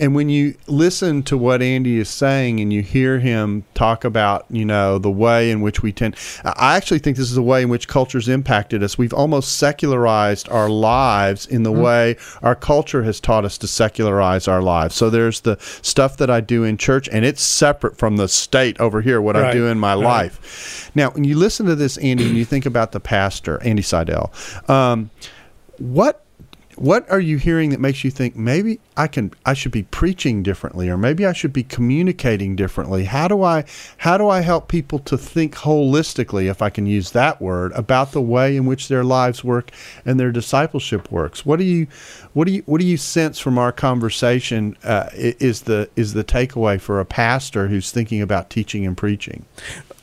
and 0.00 0.16
when 0.16 0.28
you 0.28 0.56
listen 0.66 1.22
to 1.22 1.38
what 1.38 1.62
Andy 1.62 1.98
is 1.98 2.08
saying 2.08 2.58
and 2.58 2.72
you 2.72 2.82
hear 2.82 3.20
him 3.20 3.66
talk 3.74 4.04
about, 4.04 4.46
you 4.50 4.64
know, 4.64 4.98
the 4.98 5.12
way 5.12 5.52
in 5.52 5.60
which 5.60 5.80
we 5.80 5.92
tend, 5.92 6.16
I 6.42 6.76
actually 6.76 6.98
think 6.98 7.18
this 7.18 7.28
is 7.28 7.36
the 7.36 7.42
way 7.42 7.62
in 7.62 7.68
which 7.68 7.86
culture's 7.86 8.28
impacted 8.28 8.82
us. 8.82 8.98
We've 8.98 9.14
almost 9.14 9.58
secularized 9.58 10.48
our 10.48 10.68
lives 10.68 11.46
in 11.46 11.62
the 11.62 11.70
mm-hmm. 11.70 11.82
way 11.82 12.16
our 12.42 12.56
culture 12.56 13.04
has 13.04 13.20
taught 13.20 13.44
us 13.44 13.58
to 13.58 13.68
secularize 13.68 14.48
our 14.48 14.60
lives. 14.60 14.96
So 14.96 15.08
there's 15.08 15.38
the 15.42 15.56
stuff 15.82 16.16
that 16.16 16.30
I 16.30 16.40
do 16.40 16.64
in 16.64 16.78
church, 16.78 17.08
and 17.12 17.24
it's 17.24 17.42
separate 17.42 17.96
from 17.96 18.16
the 18.16 18.26
state 18.26 18.80
over 18.80 19.02
here, 19.02 19.22
what 19.22 19.36
right. 19.36 19.50
I 19.50 19.52
do 19.52 19.68
in 19.68 19.78
my 19.78 19.94
right. 19.94 20.02
life. 20.02 20.47
Now, 20.94 21.10
when 21.10 21.24
you 21.24 21.36
listen 21.36 21.66
to 21.66 21.74
this, 21.74 21.96
Andy, 21.98 22.26
and 22.26 22.36
you 22.36 22.44
think 22.44 22.66
about 22.66 22.92
the 22.92 23.00
pastor, 23.00 23.62
Andy 23.62 23.82
Seidel, 23.82 24.32
um, 24.68 25.10
what 25.78 26.24
what 26.78 27.10
are 27.10 27.20
you 27.20 27.38
hearing 27.38 27.70
that 27.70 27.80
makes 27.80 28.04
you 28.04 28.10
think 28.10 28.36
maybe 28.36 28.78
I 28.96 29.08
can 29.08 29.32
I 29.44 29.54
should 29.54 29.72
be 29.72 29.82
preaching 29.82 30.42
differently 30.42 30.88
or 30.88 30.96
maybe 30.96 31.26
I 31.26 31.32
should 31.32 31.52
be 31.52 31.64
communicating 31.64 32.54
differently? 32.54 33.04
How 33.04 33.26
do 33.26 33.42
I 33.42 33.64
how 33.98 34.16
do 34.16 34.28
I 34.28 34.42
help 34.42 34.68
people 34.68 35.00
to 35.00 35.18
think 35.18 35.56
holistically 35.56 36.48
if 36.48 36.62
I 36.62 36.70
can 36.70 36.86
use 36.86 37.10
that 37.12 37.42
word 37.42 37.72
about 37.72 38.12
the 38.12 38.20
way 38.22 38.56
in 38.56 38.64
which 38.64 38.88
their 38.88 39.02
lives 39.02 39.42
work 39.42 39.72
and 40.04 40.20
their 40.20 40.30
discipleship 40.30 41.10
works? 41.10 41.44
What 41.44 41.58
do 41.58 41.64
you 41.64 41.88
what 42.32 42.46
do 42.46 42.52
you 42.52 42.62
what 42.66 42.80
do 42.80 42.86
you 42.86 42.96
sense 42.96 43.40
from 43.40 43.58
our 43.58 43.72
conversation 43.72 44.76
uh, 44.84 45.08
is 45.12 45.62
the 45.62 45.90
is 45.96 46.12
the 46.14 46.24
takeaway 46.24 46.80
for 46.80 47.00
a 47.00 47.04
pastor 47.04 47.68
who's 47.68 47.90
thinking 47.90 48.22
about 48.22 48.50
teaching 48.50 48.86
and 48.86 48.96
preaching? 48.96 49.44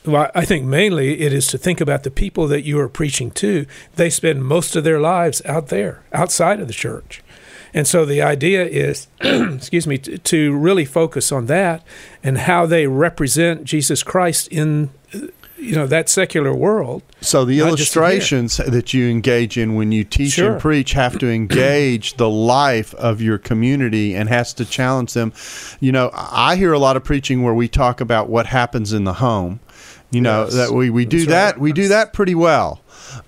Well, 0.06 0.30
I 0.34 0.44
think 0.44 0.64
mainly 0.64 1.20
it 1.20 1.32
is 1.32 1.46
to 1.48 1.58
think 1.58 1.80
about 1.80 2.04
the 2.04 2.10
people 2.10 2.46
that 2.48 2.62
you 2.62 2.78
are 2.78 2.88
preaching 2.88 3.30
to. 3.32 3.66
They 3.96 4.10
spend 4.10 4.44
most 4.44 4.76
of 4.76 4.84
their 4.84 5.00
lives 5.00 5.42
out 5.44 5.68
there, 5.68 6.04
outside 6.12 6.60
of 6.60 6.68
the 6.68 6.72
church. 6.72 7.22
And 7.74 7.86
so 7.86 8.04
the 8.04 8.22
idea 8.22 8.64
is, 8.64 9.08
excuse 9.20 9.86
me, 9.86 9.98
to, 9.98 10.16
to, 10.16 10.56
really 10.56 10.84
focus 10.84 11.30
on 11.30 11.46
that 11.46 11.82
and 12.22 12.38
how 12.38 12.64
they 12.64 12.86
represent 12.86 13.64
Jesus 13.64 14.02
Christ 14.02 14.48
in 14.48 14.90
you 15.58 15.74
know 15.74 15.86
that 15.86 16.08
secular 16.08 16.54
world. 16.54 17.02
So 17.20 17.44
the 17.44 17.60
illustrations 17.60 18.58
that 18.58 18.94
you 18.94 19.08
engage 19.08 19.58
in 19.58 19.74
when 19.74 19.90
you 19.92 20.04
teach 20.04 20.32
sure. 20.32 20.52
and 20.52 20.60
preach 20.60 20.92
have 20.92 21.18
to 21.18 21.30
engage 21.30 22.14
the 22.14 22.28
life 22.28 22.94
of 22.94 23.20
your 23.20 23.38
community 23.38 24.14
and 24.14 24.28
has 24.28 24.54
to 24.54 24.64
challenge 24.64 25.14
them. 25.14 25.32
You 25.80 25.92
know, 25.92 26.10
I 26.14 26.56
hear 26.56 26.72
a 26.72 26.78
lot 26.78 26.96
of 26.96 27.04
preaching 27.04 27.42
where 27.42 27.54
we 27.54 27.68
talk 27.68 28.00
about 28.00 28.28
what 28.28 28.46
happens 28.46 28.92
in 28.92 29.04
the 29.04 29.14
home 29.14 29.60
you 30.10 30.20
know 30.20 30.44
yes. 30.44 30.54
that 30.54 30.72
we, 30.72 30.90
we 30.90 31.04
do 31.04 31.18
That's 31.18 31.30
that 31.30 31.54
right. 31.54 31.60
we 31.60 31.72
do 31.72 31.88
that 31.88 32.12
pretty 32.12 32.34
well. 32.34 32.80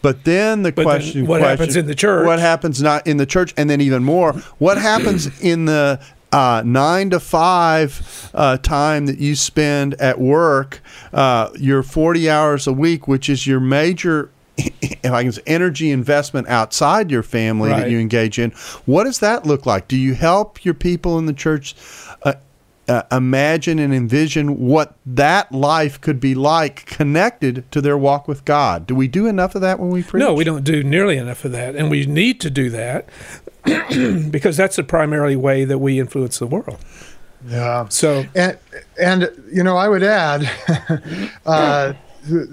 But 0.02 0.24
then 0.24 0.62
the 0.62 0.72
but 0.72 0.84
question: 0.84 1.22
then 1.22 1.28
what 1.28 1.40
question, 1.40 1.58
happens 1.58 1.76
in 1.76 1.86
the 1.86 1.94
church? 1.94 2.26
What 2.26 2.38
happens 2.38 2.82
not 2.82 3.06
in 3.06 3.16
the 3.16 3.26
church, 3.26 3.54
and 3.56 3.68
then 3.68 3.80
even 3.80 4.04
more, 4.04 4.32
what 4.58 4.78
happens 4.78 5.40
in 5.40 5.64
the 5.64 6.00
uh, 6.32 6.62
nine 6.64 7.10
to 7.10 7.20
five 7.20 8.30
uh, 8.34 8.58
time 8.58 9.06
that 9.06 9.18
you 9.18 9.34
spend 9.34 9.94
at 9.94 10.18
work, 10.18 10.80
uh, 11.12 11.50
your 11.58 11.82
40 11.82 12.28
hours 12.28 12.66
a 12.66 12.72
week, 12.72 13.08
which 13.08 13.28
is 13.28 13.46
your 13.46 13.60
major 13.60 14.30
if 14.58 15.12
I 15.12 15.22
can 15.22 15.32
say, 15.32 15.42
energy 15.46 15.90
investment 15.90 16.48
outside 16.48 17.10
your 17.10 17.22
family 17.22 17.70
right. 17.70 17.80
that 17.80 17.90
you 17.90 17.98
engage 17.98 18.38
in. 18.38 18.50
What 18.86 19.04
does 19.04 19.20
that 19.20 19.46
look 19.46 19.66
like? 19.66 19.88
Do 19.88 19.96
you 19.96 20.14
help 20.14 20.64
your 20.64 20.74
people 20.74 21.18
in 21.18 21.26
the 21.26 21.32
church 21.32 21.76
uh, 22.24 22.34
uh, 22.88 23.02
imagine 23.12 23.78
and 23.78 23.94
envision 23.94 24.58
what 24.58 24.94
that 25.04 25.52
life 25.52 26.00
could 26.00 26.18
be 26.18 26.34
like 26.34 26.86
connected 26.86 27.70
to 27.70 27.80
their 27.80 27.98
walk 27.98 28.26
with 28.26 28.44
God. 28.44 28.86
Do 28.86 28.94
we 28.94 29.08
do 29.08 29.26
enough 29.26 29.54
of 29.54 29.60
that 29.60 29.78
when 29.78 29.90
we 29.90 30.02
preach? 30.02 30.20
No, 30.20 30.34
we 30.34 30.44
don't 30.44 30.64
do 30.64 30.82
nearly 30.82 31.18
enough 31.18 31.44
of 31.44 31.52
that, 31.52 31.76
and 31.76 31.90
we 31.90 32.06
need 32.06 32.40
to 32.40 32.50
do 32.50 32.70
that 32.70 33.08
because 34.30 34.56
that's 34.56 34.76
the 34.76 34.84
primary 34.84 35.36
way 35.36 35.64
that 35.64 35.78
we 35.78 36.00
influence 36.00 36.38
the 36.38 36.46
world. 36.46 36.78
Yeah. 37.46 37.88
So 37.88 38.24
and 38.34 38.58
and 39.00 39.30
you 39.52 39.62
know, 39.62 39.76
I 39.76 39.88
would 39.88 40.02
add. 40.02 40.50
uh, 41.46 41.92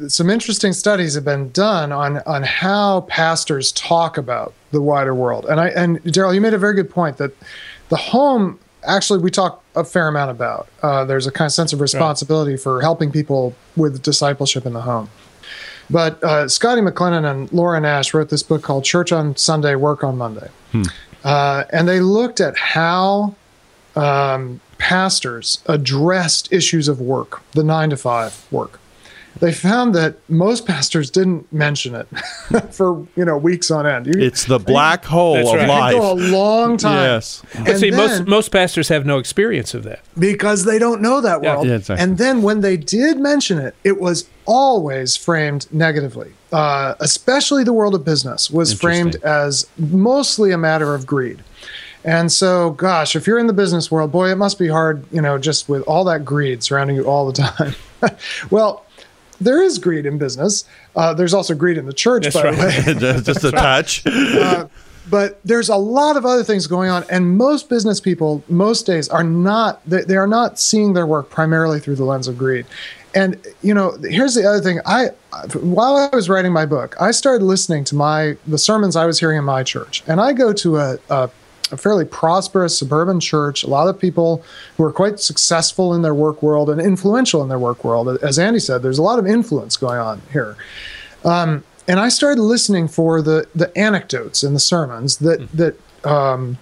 some 0.07 0.29
interesting 0.29 0.71
studies 0.73 1.15
have 1.15 1.25
been 1.25 1.49
done 1.51 1.91
on 1.91 2.19
on 2.19 2.43
how 2.43 3.01
pastors 3.01 3.71
talk 3.71 4.17
about 4.17 4.53
the 4.71 4.81
wider 4.81 5.15
world, 5.15 5.45
and 5.45 5.59
I 5.59 5.69
and 5.69 6.01
Darrell, 6.11 6.33
you 6.33 6.41
made 6.41 6.53
a 6.53 6.57
very 6.57 6.75
good 6.75 6.89
point 6.89 7.17
that 7.17 7.31
the 7.89 7.97
home 7.97 8.59
actually 8.85 9.19
we 9.19 9.31
talk 9.31 9.63
a 9.75 9.83
fair 9.83 10.07
amount 10.07 10.31
about. 10.31 10.67
Uh, 10.81 11.05
there's 11.05 11.27
a 11.27 11.31
kind 11.31 11.47
of 11.47 11.51
sense 11.51 11.73
of 11.73 11.81
responsibility 11.81 12.51
right. 12.51 12.59
for 12.59 12.81
helping 12.81 13.11
people 13.11 13.55
with 13.75 14.01
discipleship 14.01 14.65
in 14.65 14.73
the 14.73 14.81
home. 14.81 15.09
But 15.89 16.23
uh, 16.23 16.47
Scotty 16.47 16.81
McLennan 16.81 17.29
and 17.29 17.51
Laura 17.53 17.79
Nash 17.79 18.13
wrote 18.13 18.29
this 18.29 18.43
book 18.43 18.63
called 18.63 18.83
Church 18.83 19.11
on 19.11 19.35
Sunday, 19.35 19.75
Work 19.75 20.03
on 20.03 20.17
Monday. 20.17 20.49
Hmm. 20.71 20.83
Uh, 21.23 21.63
and 21.71 21.87
they 21.87 21.99
looked 21.99 22.39
at 22.39 22.57
how 22.57 23.35
um, 23.95 24.61
pastors 24.77 25.61
addressed 25.67 26.51
issues 26.51 26.87
of 26.87 26.99
work, 26.99 27.41
the 27.51 27.63
nine 27.63 27.89
to 27.91 27.97
five 27.97 28.45
work, 28.51 28.79
they 29.39 29.51
found 29.51 29.93
that 29.95 30.15
most 30.29 30.65
pastors 30.65 31.09
didn't 31.09 31.51
mention 31.51 31.95
it 31.95 32.07
for 32.73 33.05
you 33.15 33.25
know 33.25 33.37
weeks 33.37 33.69
on 33.71 33.85
end. 33.85 34.07
You, 34.07 34.13
It's 34.21 34.45
the 34.45 34.59
black 34.59 35.03
hole 35.05 35.37
of 35.49 35.53
right. 35.55 35.67
life. 35.67 35.95
go 35.95 36.11
a 36.11 36.13
long 36.13 36.77
time. 36.77 37.03
Yes. 37.03 37.41
But 37.57 37.69
And 37.69 37.79
see, 37.79 37.91
most 37.91 38.17
then- 38.19 38.29
most 38.29 38.49
pastors 38.51 38.87
have 38.89 39.05
no 39.05 39.17
experience 39.19 39.73
of 39.73 39.83
that. 39.83 39.99
because 40.17 40.65
they 40.65 40.79
don't 40.79 41.01
know 41.01 41.21
that 41.21 41.43
Yeah. 41.43 41.55
world. 41.55 41.67
Yeah, 41.67 41.75
exactly. 41.75 42.03
And 42.03 42.17
then 42.17 42.41
when 42.41 42.61
they 42.61 42.77
did 42.77 43.19
mention 43.19 43.57
it, 43.57 43.75
it 43.83 43.99
was 43.99 44.27
always 44.45 45.15
framed 45.17 45.67
negatively. 45.71 46.31
Uh, 46.53 46.95
especially 47.01 47.63
the 47.65 47.73
world 47.73 47.93
of 47.95 48.05
business 48.05 48.49
was 48.49 48.73
framed 48.73 49.15
as 49.23 49.67
mostly 49.77 50.51
a 50.51 50.57
matter 50.57 50.93
of 50.95 51.05
greed. 51.05 51.43
And 52.05 52.31
so, 52.31 52.69
gosh, 52.69 53.15
if 53.15 53.25
you're 53.27 53.39
in 53.39 53.47
the 53.47 53.53
business 53.53 53.89
world, 53.91 54.11
boy, 54.11 54.29
it 54.31 54.35
must 54.37 54.59
be 54.59 54.67
hard, 54.67 55.03
you 55.11 55.21
know, 55.21 55.37
just 55.39 55.67
with 55.67 55.81
all 55.83 56.03
that 56.05 56.23
greed 56.23 56.63
surrounding 56.63 56.95
you 56.95 57.03
all 57.05 57.25
the 57.29 57.33
time. 57.33 57.73
well, 58.51 58.84
there 59.39 59.61
is 59.61 59.77
greed 59.77 60.05
in 60.05 60.17
business. 60.17 60.65
Uh, 60.95 61.13
there's 61.13 61.33
also 61.33 61.55
greed 61.55 61.77
in 61.77 61.85
the 61.85 61.93
church, 61.93 62.23
That's 62.23 62.35
by 62.35 62.43
right. 62.43 62.55
the 62.55 62.93
way. 62.93 62.99
just 62.99 63.25
just 63.25 63.43
a 63.43 63.51
touch. 63.51 64.03
but 65.09 65.39
there's 65.43 65.69
a 65.69 65.75
lot 65.75 66.17
of 66.17 66.25
other 66.25 66.43
things 66.43 66.67
going 66.67 66.89
on 66.89 67.03
and 67.09 67.37
most 67.37 67.69
business 67.69 67.99
people 67.99 68.43
most 68.47 68.85
days 68.85 69.07
are 69.09 69.23
not 69.23 69.87
they, 69.87 70.01
they 70.01 70.17
are 70.17 70.27
not 70.27 70.59
seeing 70.59 70.93
their 70.93 71.05
work 71.05 71.29
primarily 71.29 71.79
through 71.79 71.95
the 71.95 72.03
lens 72.03 72.27
of 72.27 72.37
greed 72.37 72.65
and 73.13 73.39
you 73.61 73.73
know 73.73 73.97
here's 74.03 74.33
the 74.35 74.45
other 74.45 74.61
thing 74.61 74.79
i 74.85 75.07
while 75.59 75.95
i 75.95 76.15
was 76.15 76.29
writing 76.29 76.51
my 76.51 76.65
book 76.65 76.95
i 76.99 77.11
started 77.11 77.43
listening 77.43 77.83
to 77.83 77.95
my 77.95 78.35
the 78.47 78.57
sermons 78.57 78.95
i 78.95 79.05
was 79.05 79.19
hearing 79.19 79.37
in 79.37 79.43
my 79.43 79.63
church 79.63 80.03
and 80.07 80.19
i 80.19 80.33
go 80.33 80.51
to 80.51 80.77
a, 80.77 80.97
a 81.09 81.29
a 81.71 81.77
fairly 81.77 82.05
prosperous 82.05 82.77
suburban 82.77 83.19
church, 83.19 83.63
a 83.63 83.67
lot 83.67 83.87
of 83.87 83.99
people 83.99 84.43
who 84.77 84.83
are 84.83 84.91
quite 84.91 85.19
successful 85.19 85.93
in 85.93 86.03
their 86.03 86.13
work 86.13 86.43
world 86.43 86.69
and 86.69 86.79
influential 86.79 87.41
in 87.41 87.49
their 87.49 87.59
work 87.59 87.83
world. 87.83 88.07
As 88.21 88.37
Andy 88.37 88.59
said, 88.59 88.83
there's 88.83 88.99
a 88.99 89.03
lot 89.03 89.17
of 89.17 89.25
influence 89.25 89.75
going 89.75 89.99
on 89.99 90.21
here 90.31 90.55
and 91.87 91.99
I 91.99 92.09
started 92.09 92.41
listening 92.41 92.87
for 92.87 93.21
the 93.21 93.47
the 93.55 93.75
anecdotes 93.77 94.43
in 94.43 94.53
the 94.53 94.59
sermons 94.59 95.17
that 95.17 95.51
that 95.51 95.79
um, 96.03 96.57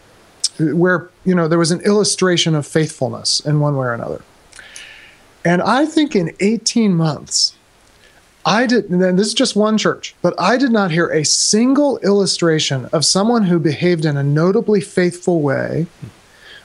where 0.60 1.10
you 1.25 1.36
know 1.36 1.48
there 1.48 1.60
was 1.60 1.72
an 1.72 1.81
illustration 1.81 2.55
of 2.55 2.65
faithfulness 2.67 3.39
in 3.41 3.60
one 3.60 3.75
way 3.75 3.88
or 3.88 3.93
another. 3.93 4.22
And 5.45 5.62
I 5.62 5.86
think 5.86 6.15
in 6.15 6.33
18 6.39 6.93
months, 6.93 7.53
I 8.45 8.65
did, 8.65 8.89
and 8.89 9.17
this 9.17 9.27
is 9.27 9.33
just 9.33 9.55
one 9.55 9.77
church, 9.77 10.15
but 10.21 10.33
I 10.39 10.57
did 10.57 10.71
not 10.71 10.91
hear 10.91 11.07
a 11.07 11.23
single 11.23 11.97
illustration 12.00 12.85
of 12.91 13.05
someone 13.05 13.43
who 13.43 13.59
behaved 13.59 14.05
in 14.05 14.17
a 14.17 14.23
notably 14.23 14.81
faithful 14.81 15.41
way 15.41 15.88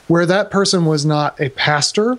where 0.07 0.25
that 0.25 0.51
person 0.51 0.85
was 0.85 1.05
not 1.05 1.39
a 1.39 1.49
pastor, 1.49 2.17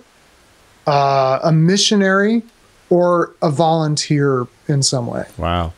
uh, 0.86 1.40
a 1.42 1.52
missionary, 1.52 2.42
or 2.88 3.34
a 3.42 3.50
volunteer 3.50 4.46
in 4.68 4.82
some 4.82 5.06
way. 5.06 5.24
Wow. 5.36 5.72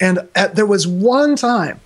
And 0.00 0.28
at, 0.34 0.56
there 0.56 0.66
was 0.66 0.86
one 0.86 1.36
time 1.36 1.80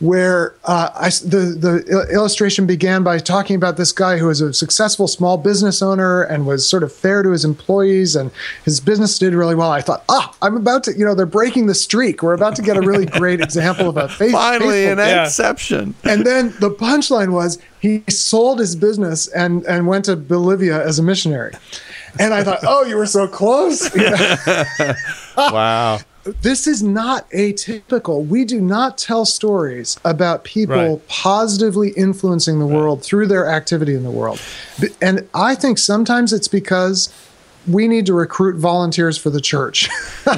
where 0.00 0.54
uh, 0.64 0.90
I, 0.94 1.08
the 1.08 1.56
the 1.58 2.08
illustration 2.12 2.66
began 2.66 3.02
by 3.02 3.18
talking 3.18 3.56
about 3.56 3.78
this 3.78 3.92
guy 3.92 4.18
who 4.18 4.26
was 4.26 4.40
a 4.42 4.52
successful 4.52 5.08
small 5.08 5.38
business 5.38 5.80
owner 5.80 6.22
and 6.22 6.46
was 6.46 6.68
sort 6.68 6.82
of 6.82 6.92
fair 6.92 7.22
to 7.22 7.30
his 7.30 7.44
employees, 7.46 8.14
and 8.14 8.30
his 8.64 8.78
business 8.80 9.18
did 9.18 9.32
really 9.32 9.54
well. 9.54 9.70
I 9.70 9.80
thought, 9.80 10.04
ah, 10.10 10.34
I'm 10.42 10.56
about 10.56 10.84
to, 10.84 10.92
you 10.98 11.04
know, 11.04 11.14
they're 11.14 11.24
breaking 11.24 11.66
the 11.66 11.74
streak. 11.74 12.22
We're 12.22 12.34
about 12.34 12.56
to 12.56 12.62
get 12.62 12.76
a 12.76 12.82
really 12.82 13.06
great 13.06 13.40
example 13.40 13.88
of 13.88 13.96
a 13.96 14.08
faith. 14.08 14.32
Finally, 14.32 14.86
an 14.86 14.98
Yeah. 14.98 15.24
exception. 15.24 15.94
and 16.04 16.26
then 16.26 16.52
the 16.60 16.70
punchline 16.70 17.32
was 17.32 17.58
he 17.80 18.02
sold 18.08 18.58
his 18.58 18.76
business 18.76 19.28
and 19.28 19.64
and 19.64 19.86
went 19.86 20.04
to 20.06 20.16
Bolivia 20.16 20.84
as 20.86 20.98
a 20.98 21.02
missionary. 21.02 21.52
And 22.18 22.32
I 22.34 22.44
thought, 22.44 22.60
oh, 22.66 22.84
you 22.84 22.96
were 22.96 23.06
so 23.06 23.26
close. 23.28 23.94
You? 23.94 24.10
Wow. 25.36 26.00
This 26.42 26.66
is 26.66 26.82
not 26.82 27.30
atypical. 27.30 28.26
We 28.26 28.44
do 28.44 28.60
not 28.60 28.98
tell 28.98 29.24
stories 29.24 29.96
about 30.04 30.44
people 30.44 30.74
Right. 30.76 31.08
positively 31.08 31.90
influencing 31.90 32.58
the 32.58 32.66
world 32.66 33.02
through 33.02 33.26
their 33.28 33.48
activity 33.48 33.94
in 33.94 34.02
the 34.02 34.10
world. 34.10 34.40
And 35.00 35.28
I 35.34 35.54
think 35.54 35.78
sometimes 35.78 36.32
it's 36.32 36.48
because 36.48 37.08
we 37.68 37.88
need 37.88 38.06
to 38.06 38.14
recruit 38.14 38.56
volunteers 38.56 39.18
for 39.18 39.30
the 39.30 39.40
church. 39.40 39.88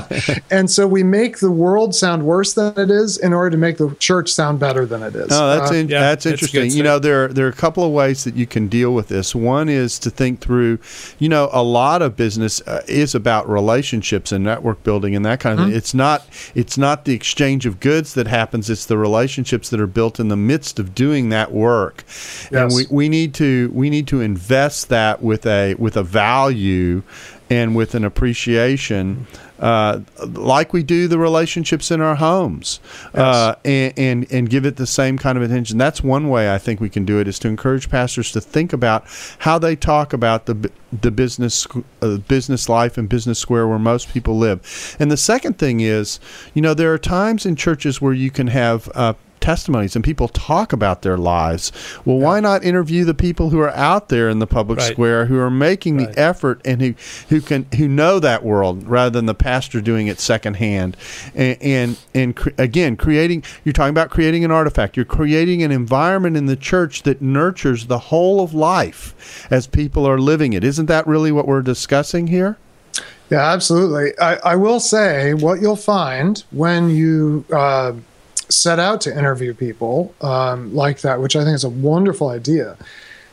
and 0.50 0.70
so 0.70 0.87
we 0.87 1.02
make 1.02 1.38
the 1.38 1.50
world 1.50 1.94
sound 1.94 2.24
worse 2.24 2.55
than 2.55 2.72
it 2.79 2.90
is 2.90 3.18
in 3.18 3.33
order 3.33 3.50
to 3.50 3.57
make 3.57 3.79
the 3.79 3.94
church 3.98 4.31
sound 4.31 4.59
better 4.59 4.87
than 4.87 5.02
it 5.02 5.14
is. 5.14 5.29
No, 5.31 5.48
that's 5.57 5.70
Uh, 5.70 5.74
yeah, 5.74 6.00
that's 6.00 6.24
that's 6.24 6.26
interesting. 6.26 6.70
You 6.72 6.83
know, 6.83 6.98
there 6.98 7.29
there 7.29 7.46
are 7.46 7.50
a 7.50 7.52
couple 7.52 7.85
of 7.85 7.92
ways 7.92 8.24
that 8.24 8.35
you 8.35 8.46
can 8.46 8.68
deal 8.68 8.94
with 8.94 9.09
this. 9.09 9.35
One 9.35 9.68
is 9.68 9.98
to 10.00 10.11
think 10.11 10.40
through. 10.40 10.79
You 11.18 11.29
know, 11.29 11.50
a 11.52 11.62
lot 11.62 12.02
of 12.02 12.16
business 12.16 12.61
uh, 12.66 12.83
is 12.88 13.14
about 13.14 13.48
relationships 13.48 14.33
and 14.33 14.44
network 14.44 14.83
building 14.83 15.14
and 15.14 15.24
that 15.26 15.40
kind 15.40 15.52
of 15.55 15.59
Mm-hmm. 15.59 15.70
thing. 15.70 15.76
It's 15.76 15.94
not 15.94 16.26
it's 16.55 16.79
not 16.79 17.05
the 17.05 17.14
exchange 17.14 17.66
of 17.66 17.81
goods 17.81 18.14
that 18.14 18.26
happens. 18.26 18.70
It's 18.70 18.87
the 18.87 18.96
relationships 18.98 19.70
that 19.70 19.81
are 19.81 19.87
built 19.88 20.20
in 20.20 20.29
the 20.29 20.37
midst 20.37 20.79
of 20.79 20.94
doing 20.94 21.31
that 21.31 21.52
work. 21.52 22.05
And 22.52 22.72
we, 22.72 22.87
we 22.90 23.09
need 23.09 23.35
to 23.35 23.70
we 23.74 23.90
need 23.90 24.07
to 24.09 24.20
invest 24.20 24.88
that 24.90 25.22
with 25.22 25.46
a 25.46 25.74
with 25.74 25.96
a 25.96 26.02
value 26.02 27.02
and 27.50 27.74
with 27.74 27.94
an 27.94 28.04
appreciation. 28.04 29.26
Uh, 29.59 30.00
like 30.20 30.72
we 30.72 30.85
do 30.85 31.09
the 31.09 31.18
relationships 31.18 31.90
in 31.90 32.00
our 32.00 32.14
homes, 32.14 32.78
uh, 33.14 33.57
and, 33.64 33.92
and 33.96 34.33
and 34.33 34.50
give 34.50 34.64
it 34.64 34.76
the 34.76 34.87
same 34.87 35.18
kind 35.18 35.37
of 35.37 35.42
attention. 35.42 35.76
That's 35.78 36.00
one 36.00 36.28
way 36.28 36.54
I 36.54 36.59
think 36.59 36.81
we 36.81 36.88
can 36.88 37.04
do 37.04 37.18
it 37.18 37.26
is 37.26 37.40
to 37.40 37.48
encourage 37.48 37.90
pastors 37.90 38.31
to 38.33 38.40
think 38.40 38.72
about 38.72 39.04
how 39.40 39.59
they 39.59 39.74
talk 39.74 40.12
about 40.12 40.46
the 40.46 40.70
the 40.92 41.11
business 41.11 41.66
uh, 42.02 42.18
business 42.18 42.68
life 42.68 42.96
and 42.96 43.09
business 43.09 43.40
square 43.40 43.66
where 43.66 43.81
most 43.81 44.12
people 44.12 44.38
live. 44.38 44.96
And 45.00 45.11
the 45.11 45.16
second 45.16 45.59
thing 45.59 45.81
is, 45.81 46.20
you 46.54 46.62
know, 46.62 46.72
there 46.72 46.92
are 46.92 46.98
times 46.98 47.44
in 47.44 47.57
churches 47.57 48.00
where 48.00 48.14
you 48.14 48.31
can 48.31 48.46
have 48.46 48.88
uh, 48.94 49.14
testimonies 49.52 49.96
and 49.96 50.04
people 50.04 50.28
talk 50.28 50.74
about 50.74 51.00
their 51.00 51.16
lives. 51.16 51.72
Well, 52.04 52.18
why 52.18 52.38
not 52.38 52.62
interview 52.62 53.04
the 53.06 53.14
people 53.14 53.48
who 53.48 53.61
are 53.61 53.70
out 53.70 54.11
there 54.11 54.28
in 54.28 54.40
the 54.40 54.46
public 54.46 54.78
Right. 54.78 54.92
square 54.92 55.24
who 55.24 55.38
are 55.38 55.50
making 55.50 55.96
Right. 55.96 56.12
the 56.12 56.20
effort 56.20 56.61
and 56.66 56.82
who 56.82 56.94
who 57.30 57.40
can 57.40 57.64
who 57.78 57.88
know 57.88 58.18
that 58.20 58.44
world 58.44 58.87
rather 58.87 59.08
than 59.08 59.24
the 59.24 59.34
pastor 59.34 59.80
doing 59.80 60.06
it 60.06 60.20
secondhand 60.20 60.98
and 61.34 61.56
and, 61.62 61.96
and 62.14 62.37
cre- 62.37 62.50
again 62.58 62.94
creating 62.94 63.42
you're 63.64 63.72
talking 63.72 63.88
about 63.98 64.11
creating 64.11 64.44
an 64.44 64.50
artifact 64.50 64.96
you're 64.98 65.06
creating 65.06 65.62
an 65.62 65.72
environment 65.72 66.37
in 66.37 66.44
the 66.44 66.56
church 66.56 67.02
that 67.04 67.22
nurtures 67.22 67.87
the 67.87 67.98
whole 68.11 68.42
of 68.42 68.52
life 68.52 69.46
as 69.50 69.66
people 69.66 70.06
are 70.06 70.18
living 70.18 70.52
it 70.52 70.62
isn't 70.62 70.87
that 70.87 71.06
really 71.06 71.32
what 71.32 71.46
we're 71.48 71.62
discussing 71.62 72.26
here 72.26 72.58
Yeah, 73.30 73.52
absolutely. 73.52 74.12
I, 74.18 74.37
I 74.52 74.56
will 74.56 74.80
say 74.80 75.32
what 75.34 75.61
you'll 75.62 75.76
find 75.96 76.42
when 76.50 76.88
you 76.90 77.44
uh, 77.52 77.92
set 78.48 78.78
out 78.78 79.00
to 79.02 79.16
interview 79.16 79.54
people 79.54 80.14
um, 80.20 80.74
like 80.74 81.00
that, 81.00 81.20
which 81.20 81.37
I 81.37 81.44
think 81.44 81.54
is 81.54 81.64
a 81.64 81.68
wonderful 81.68 82.28
idea, 82.28 82.76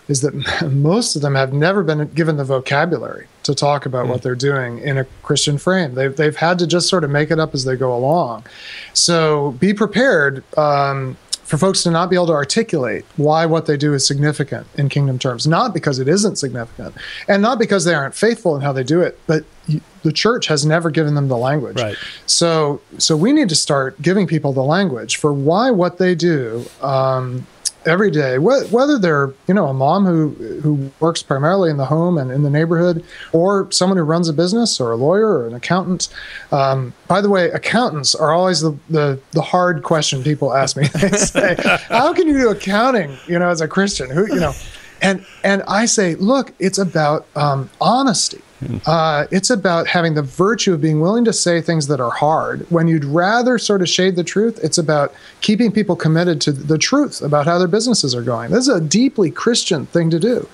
is 0.07 0.21
that 0.21 0.33
most 0.71 1.15
of 1.15 1.21
them 1.21 1.35
have 1.35 1.53
never 1.53 1.83
been 1.83 2.07
given 2.09 2.37
the 2.37 2.43
vocabulary 2.43 3.27
to 3.43 3.55
talk 3.55 3.85
about 3.85 4.07
what 4.07 4.21
they're 4.23 4.35
doing 4.35 4.79
in 4.79 4.97
a 4.97 5.05
Christian 5.23 5.57
frame. 5.57 5.93
They've, 5.93 6.15
they've 6.15 6.35
had 6.35 6.59
to 6.59 6.67
just 6.67 6.89
sort 6.89 7.03
of 7.03 7.09
make 7.09 7.31
it 7.31 7.39
up 7.39 7.53
as 7.53 7.63
they 7.63 7.75
go 7.75 7.95
along. 7.95 8.45
So 8.93 9.51
be 9.59 9.73
prepared. 9.73 10.43
Um, 10.57 11.17
for 11.45 11.59
folks 11.59 11.83
to 11.83 11.91
not 11.91 12.09
be 12.09 12.15
able 12.15 12.25
to 12.25 12.33
articulate 12.33 13.05
why 13.17 13.45
what 13.45 13.67
they 13.67 13.77
do 13.77 13.93
is 13.93 14.05
significant 14.05 14.65
in 14.79 14.89
kingdom 14.89 15.19
terms, 15.19 15.45
not 15.45 15.75
because 15.75 15.99
it 15.99 16.07
isn't 16.07 16.37
significant, 16.37 16.95
and 17.27 17.39
not 17.39 17.59
because 17.59 17.85
they 17.85 17.93
aren't 17.93 18.15
faithful 18.15 18.55
in 18.55 18.63
how 18.63 18.73
they 18.73 18.83
do 18.83 18.99
it, 19.01 19.19
but 19.27 19.45
the 20.03 20.11
church 20.11 20.47
has 20.47 20.65
never 20.65 20.89
given 20.91 21.15
them 21.15 21.27
the 21.27 21.37
language. 21.37 21.81
Right. 21.81 21.97
So, 22.25 22.81
so 22.97 23.17
we 23.17 23.33
need 23.33 23.49
to 23.49 23.55
start 23.55 24.01
giving 24.01 24.27
people 24.27 24.53
the 24.53 24.63
language 24.63 25.17
for 25.17 25.33
why 25.33 25.71
what 25.71 25.97
they 25.97 26.13
do 26.15 26.65
um, 26.81 27.47
every 27.85 28.11
day, 28.11 28.37
wh- 28.37 28.71
whether 28.71 28.97
they're 28.97 29.33
you 29.47 29.53
know 29.53 29.67
a 29.67 29.73
mom 29.73 30.05
who 30.05 30.29
who 30.61 30.91
works 30.99 31.23
primarily 31.23 31.69
in 31.69 31.77
the 31.77 31.85
home 31.85 32.17
and 32.17 32.31
in 32.31 32.43
the 32.43 32.49
neighborhood, 32.49 33.03
or 33.31 33.71
someone 33.71 33.97
who 33.97 34.03
runs 34.03 34.29
a 34.29 34.33
business, 34.33 34.79
or 34.79 34.91
a 34.91 34.95
lawyer, 34.95 35.39
or 35.39 35.47
an 35.47 35.53
accountant. 35.53 36.09
Um, 36.51 36.93
by 37.07 37.21
the 37.21 37.29
way, 37.29 37.49
accountants 37.49 38.13
are 38.15 38.33
always 38.33 38.61
the, 38.61 38.77
the 38.89 39.19
the 39.31 39.41
hard 39.41 39.83
question 39.83 40.23
people 40.23 40.53
ask 40.53 40.77
me. 40.77 40.87
They 40.99 41.09
say, 41.17 41.55
"How 41.89 42.13
can 42.13 42.27
you 42.27 42.33
do 42.33 42.49
accounting?" 42.49 43.17
You 43.27 43.39
know, 43.39 43.49
as 43.49 43.61
a 43.61 43.67
Christian, 43.67 44.09
who 44.09 44.27
you 44.27 44.39
know. 44.39 44.53
And 45.01 45.25
and 45.43 45.61
I 45.67 45.85
say, 45.85 46.15
look, 46.15 46.53
it's 46.57 46.77
about 46.77 47.27
um, 47.35 47.69
honesty. 47.81 48.41
Uh, 48.85 49.25
it's 49.31 49.49
about 49.49 49.85
having 49.87 50.13
the 50.13 50.21
virtue 50.21 50.73
of 50.73 50.81
being 50.81 51.01
willing 51.01 51.25
to 51.25 51.33
say 51.33 51.61
things 51.61 51.87
that 51.87 51.99
are 51.99 52.11
hard 52.11 52.65
when 52.69 52.87
you'd 52.87 53.03
rather 53.03 53.57
sort 53.57 53.81
of 53.81 53.89
shade 53.89 54.15
the 54.15 54.23
truth. 54.23 54.59
It's 54.63 54.77
about 54.77 55.13
keeping 55.41 55.71
people 55.71 55.95
committed 55.95 56.39
to 56.41 56.51
the 56.51 56.77
truth 56.77 57.21
about 57.21 57.45
how 57.45 57.57
their 57.57 57.67
businesses 57.67 58.15
are 58.15 58.21
going. 58.21 58.51
This 58.51 58.67
is 58.67 58.75
a 58.75 58.81
deeply 58.81 59.29
Christian 59.29 59.85
thing 59.87 60.09
to 60.09 60.19
do. 60.19 60.47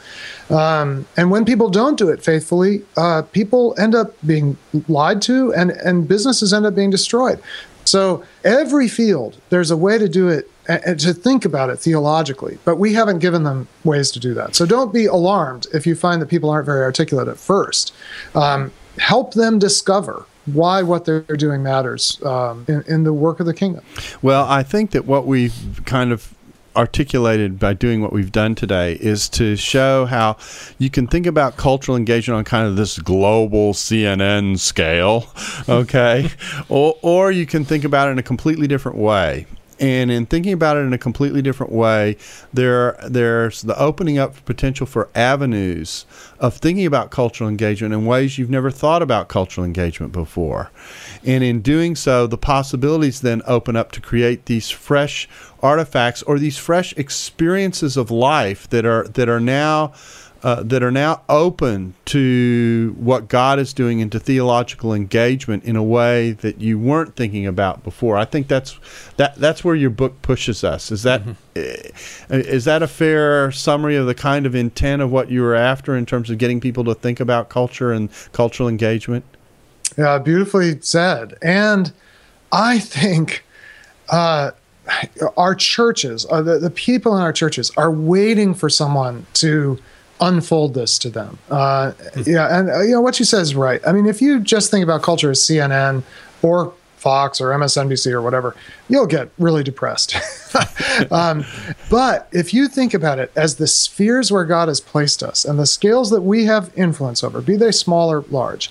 Um, 0.50 1.06
and 1.16 1.32
when 1.32 1.46
people 1.46 1.70
don't 1.70 1.98
do 1.98 2.10
it 2.10 2.24
faithfully, 2.24 2.84
uh, 2.98 3.22
people 3.22 3.76
end 3.78 3.96
up 3.96 4.14
being 4.26 4.58
lied 4.88 5.22
to, 5.24 5.54
and 5.54 5.72
and 5.72 6.08
businesses 6.08 6.54
end 6.54 6.66
up 6.66 6.76
being 6.76 6.90
destroyed. 6.90 7.40
So 7.86 8.24
every 8.44 8.88
field, 8.88 9.38
there's 9.50 9.72
a 9.72 9.78
way 9.78 9.98
to 9.98 10.08
do 10.08 10.30
it 10.30 10.50
and 10.68 11.00
to 11.00 11.14
think 11.14 11.44
about 11.44 11.70
it 11.70 11.78
theologically, 11.78 12.58
but 12.66 12.78
we 12.78 12.94
haven't 12.94 13.20
given 13.20 13.44
them 13.44 13.68
ways 13.84 14.12
to 14.12 14.20
do 14.20 14.34
that. 14.36 14.56
So 14.56 14.66
don't 14.66 14.94
be 14.94 15.06
alarmed 15.06 15.68
if 15.74 15.88
you 15.88 15.96
find 15.96 16.22
that 16.22 16.28
people 16.28 16.50
aren't 16.50 16.66
very 16.66 16.84
articulate 16.84 17.28
at 17.28 17.38
first. 17.38 17.94
Um, 18.36 18.72
help 18.98 19.34
them 19.34 19.60
discover 19.60 20.26
why 20.46 20.82
what 20.82 21.06
they're 21.06 21.22
doing 21.22 21.64
matters 21.64 22.22
um, 22.24 22.66
in, 22.68 22.84
in 22.88 23.04
the 23.04 23.14
work 23.14 23.40
of 23.40 23.46
the 23.46 23.54
kingdom. 23.54 23.84
Well, 24.22 24.46
I 24.46 24.64
think 24.64 24.92
that 24.92 25.06
what 25.06 25.26
we've 25.26 25.82
kind 25.86 26.12
of 26.12 26.34
articulated 26.76 27.60
by 27.60 27.74
doing 27.74 28.02
what 28.02 28.14
we've 28.14 28.32
done 28.32 28.56
today 28.56 28.94
is 28.94 29.30
to 29.30 29.56
show 29.56 30.06
how 30.06 30.38
you 30.78 30.90
can 30.90 31.08
think 31.08 31.26
about 31.26 31.58
cultural 31.58 31.98
engagement 31.98 32.38
on 32.38 32.44
kind 32.44 32.68
of 32.68 32.76
this 32.76 33.00
global 33.00 33.74
CNN 33.74 34.60
scale, 34.60 35.28
okay? 35.70 36.30
or, 36.70 36.98
or 37.02 37.32
you 37.32 37.46
can 37.46 37.66
think 37.66 37.84
about 37.84 38.08
it 38.08 38.12
in 38.12 38.20
a 38.20 38.24
completely 38.24 38.68
different 38.68 38.98
way. 38.98 39.46
And 39.82 40.12
in 40.12 40.28
thinking 40.28 40.54
about 40.54 40.78
it 40.78 40.82
in 40.82 40.94
a 40.94 40.98
completely 41.00 41.42
different 41.42 41.72
way, 41.72 42.16
there 42.54 42.96
there's 43.04 43.64
the 43.64 43.78
opening 43.80 44.20
up 44.20 44.46
potential 44.46 44.86
for 44.86 45.10
avenues 45.16 46.06
of 46.40 46.56
thinking 46.56 46.86
about 46.86 47.10
cultural 47.10 47.50
engagement 47.50 47.92
in 47.92 48.06
ways 48.06 48.38
you've 48.38 48.52
never 48.52 48.70
thought 48.70 49.02
about 49.02 49.28
cultural 49.28 49.66
engagement 49.66 50.14
before. 50.14 50.70
And 51.26 51.44
in 51.44 51.62
doing 51.62 51.96
so, 51.96 52.28
the 52.28 52.38
possibilities 52.38 53.22
then 53.22 53.42
open 53.48 53.76
up 53.76 53.92
to 53.94 54.02
create 54.02 54.46
these 54.46 54.70
fresh 54.70 55.28
artifacts 55.64 56.22
or 56.24 56.38
these 56.38 56.60
fresh 56.60 56.94
experiences 56.94 57.98
of 57.98 58.12
life 58.12 58.70
that 58.70 58.86
are 58.86 59.08
that 59.08 59.30
are 59.30 59.40
now 59.40 59.94
uh, 60.44 60.64
that 60.64 60.82
are 60.82 60.92
now 60.92 61.22
open 61.30 61.94
to 62.06 62.96
what 62.98 63.28
God 63.28 63.60
is 63.60 63.74
doing 63.74 64.00
into 64.00 64.20
theological 64.20 64.94
engagement 64.94 65.64
in 65.64 65.76
a 65.76 65.84
way 65.84 66.32
that 66.32 66.60
you 66.60 66.80
weren't 66.80 67.16
thinking 67.16 67.46
about 67.46 67.84
before. 67.84 68.18
I 68.18 68.26
think 68.26 68.48
that's 68.48 68.80
that 69.18 69.36
that's 69.36 69.64
where 69.64 69.76
your 69.76 69.92
book 69.92 70.22
pushes 70.22 70.64
us. 70.64 70.92
Is 70.92 71.04
that 71.04 71.24
mm-hmm. 71.24 72.34
is 72.34 72.66
that 72.66 72.82
a 72.82 72.88
fair 72.88 73.52
summary 73.52 73.96
of 73.96 74.08
the 74.08 74.16
kind 74.16 74.46
of 74.46 74.56
intent 74.56 75.02
of 75.02 75.12
what 75.12 75.30
you 75.30 75.42
were 75.44 75.56
after 75.56 75.96
in 75.96 76.06
terms 76.06 76.30
of 76.30 76.38
getting 76.38 76.60
people 76.60 76.84
to 76.86 76.96
think 76.96 77.20
about 77.20 77.50
culture 77.50 77.92
and 77.92 78.10
cultural 78.32 78.68
engagement? 78.68 79.24
Yeah, 79.98 80.18
beautifully 80.18 80.82
said. 80.82 81.38
And 81.42 81.94
I 82.52 82.80
think 82.80 83.44
uh, 84.10 84.52
our 85.38 85.54
churches, 85.54 86.26
uh, 86.30 86.42
the, 86.42 86.60
the 86.60 86.70
people 86.70 87.16
in 87.16 87.22
our 87.22 87.34
churches, 87.34 87.72
are 87.78 87.92
waiting 87.92 88.54
for 88.54 88.70
someone 88.70 89.26
to 89.34 89.78
unfold 90.22 90.74
this 90.74 90.98
to 91.00 91.10
them. 91.10 91.38
Uh, 91.50 91.92
yeah, 92.26 92.58
and 92.58 92.70
uh, 92.70 92.82
you 92.82 92.92
know 92.92 93.02
what 93.02 93.16
said 93.16 93.42
is 93.42 93.56
right. 93.56 93.82
I 93.86 93.92
mean, 93.92 94.06
if 94.06 94.22
you 94.22 94.40
just 94.40 94.72
think 94.72 94.84
about 94.84 95.02
culture 95.02 95.32
as 95.32 95.40
CNN 95.40 96.04
or 96.42 96.74
Fox 97.02 97.42
or 97.42 97.50
MSNBC 97.50 98.12
or 98.12 98.22
whatever, 98.22 98.56
you'll 98.88 99.08
get 99.08 99.30
really 99.40 99.64
depressed. 99.64 100.16
um, 101.12 101.44
but 101.90 102.30
if 102.32 102.54
you 102.54 102.68
think 102.68 102.94
about 102.94 103.18
it 103.18 103.32
as 103.36 103.56
the 103.56 103.66
spheres 103.66 104.32
where 104.32 104.46
God 104.46 104.68
has 104.68 104.80
placed 104.80 105.24
us 105.24 105.44
and 105.44 105.58
the 105.58 105.66
scales 105.66 106.12
that 106.12 106.22
we 106.22 106.46
have 106.46 106.72
influence 106.78 107.24
over, 107.24 107.42
be 107.42 107.56
they 107.56 107.72
small 107.72 108.12
or 108.12 108.24
large, 108.30 108.70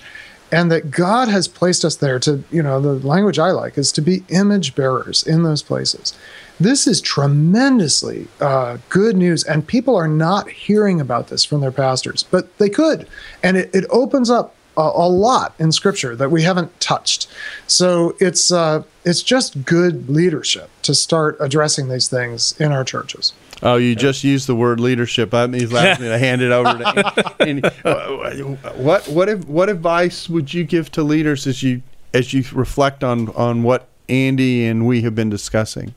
and 0.51 0.71
that 0.71 0.91
God 0.91 1.27
has 1.29 1.47
placed 1.47 1.85
us 1.85 1.95
there 1.95 2.19
to, 2.19 2.43
you 2.51 2.61
know, 2.61 2.81
the 2.81 3.07
language 3.07 3.39
I 3.39 3.51
like 3.51 3.77
is 3.77 3.91
to 3.93 4.01
be 4.01 4.23
image 4.29 4.75
bearers 4.75 5.25
in 5.25 5.43
those 5.43 5.61
places. 5.61 6.13
This 6.59 6.85
is 6.85 7.01
tremendously 7.01 8.27
uh, 8.39 8.77
good 8.89 9.17
news, 9.17 9.43
and 9.43 9.65
people 9.65 9.95
are 9.95 10.07
not 10.07 10.49
hearing 10.49 11.01
about 11.01 11.29
this 11.29 11.43
from 11.43 11.61
their 11.61 11.71
pastors, 11.71 12.23
but 12.23 12.55
they 12.57 12.69
could. 12.69 13.07
And 13.41 13.57
it, 13.57 13.73
it 13.73 13.85
opens 13.89 14.29
up 14.29 14.55
a, 14.77 14.81
a, 14.81 15.09
lot 15.09 15.55
in 15.57 15.71
Scripture 15.71 16.15
that 16.15 16.29
we 16.29 16.43
haven't 16.43 16.79
touched. 16.79 17.27
So 17.67 18.15
it's 18.19 18.51
uh, 18.51 18.83
it's 19.03 19.23
just 19.23 19.65
good 19.65 20.09
leadership 20.09 20.69
to 20.83 20.93
start 20.93 21.35
addressing 21.39 21.89
these 21.89 22.07
things 22.07 22.59
in 22.59 22.71
our 22.71 22.83
churches. 22.83 23.33
Oh, 23.63 23.75
you 23.75 23.95
just 23.95 24.23
used 24.23 24.47
the 24.47 24.55
word 24.55 24.79
leadership. 24.79 25.31
That 25.31 25.49
means 25.49 25.71
allows 25.71 25.99
me 25.99 26.07
to 26.07 26.17
hand 26.17 26.41
it 26.41 26.51
over 26.51 26.77
to 26.77 27.35
Andy. 27.39 27.63
Uh, 27.83 28.55
what 28.75 29.07
what 29.07 29.29
if, 29.29 29.45
what 29.47 29.69
advice 29.69 30.27
would 30.27 30.53
you 30.53 30.63
give 30.63 30.91
to 30.91 31.03
leaders 31.03 31.45
as 31.45 31.61
you 31.61 31.81
as 32.13 32.33
you 32.33 32.43
reflect 32.53 33.03
on 33.03 33.29
on 33.29 33.63
what 33.63 33.87
Andy 34.09 34.65
and 34.65 34.87
we 34.87 35.01
have 35.03 35.15
been 35.15 35.29
discussing? 35.29 35.93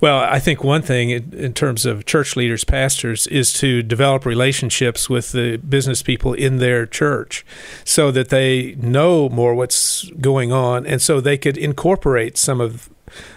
Well, 0.00 0.20
I 0.20 0.38
think 0.38 0.62
one 0.62 0.82
thing 0.82 1.10
in, 1.10 1.34
in, 1.34 1.52
terms 1.52 1.84
of 1.84 2.06
church 2.06 2.36
leaders, 2.36 2.62
pastors, 2.62 3.26
is 3.26 3.52
to 3.54 3.82
develop 3.82 4.24
relationships 4.24 5.10
with 5.10 5.32
the 5.32 5.56
business 5.56 6.02
people 6.02 6.32
in 6.34 6.58
their 6.58 6.86
church 6.86 7.44
so 7.84 8.12
that 8.12 8.28
they 8.28 8.76
know 8.76 9.28
more 9.28 9.54
what's 9.54 10.08
going 10.20 10.52
on 10.52 10.86
and 10.86 11.02
so 11.02 11.20
they 11.20 11.36
could 11.36 11.58
incorporate 11.58 12.38
some 12.38 12.60
of 12.60 12.88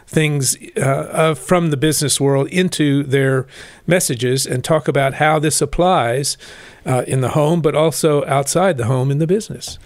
things 0.08 0.58
uh, 0.78 1.36
from 1.36 1.70
the 1.70 1.78
business 1.78 2.20
world 2.20 2.48
into 2.50 3.04
their 3.04 3.48
messages 3.86 4.46
and 4.46 4.64
talk 4.64 4.88
about 4.88 5.16
how 5.16 5.40
this 5.40 5.62
applies 5.62 6.38
uh, 6.86 7.04
in 7.08 7.22
the 7.22 7.30
home, 7.30 7.62
but 7.62 7.76
also 7.76 8.26
outside 8.26 8.78
the 8.78 8.86
home 8.86 9.12
in 9.12 9.20
the 9.20 9.28
business. 9.28 9.78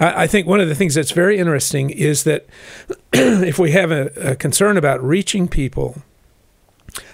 I, 0.00 0.24
I 0.24 0.26
think 0.26 0.46
one 0.46 0.60
of 0.60 0.68
the 0.68 0.74
things 0.74 0.94
that's 0.94 1.12
very 1.12 1.38
interesting 1.38 1.90
is 1.90 2.24
that 2.24 2.46
if 3.12 3.58
we 3.58 3.72
have 3.72 3.90
a, 3.90 4.06
a 4.16 4.36
concern 4.36 4.76
about 4.76 5.02
reaching 5.02 5.48
people, 5.48 6.02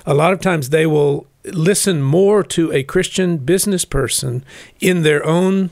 a 0.07 0.15
lot 0.15 0.33
of 0.33 0.41
times 0.41 0.71
they 0.71 0.87
will 0.87 1.27
listen 1.45 2.03
more 2.03 2.43
to 2.43 2.73
a 2.73 2.83
Christian 2.83 3.39
business 3.39 3.85
person 3.85 4.45
in 4.81 5.03
their 5.03 5.25
own 5.25 5.71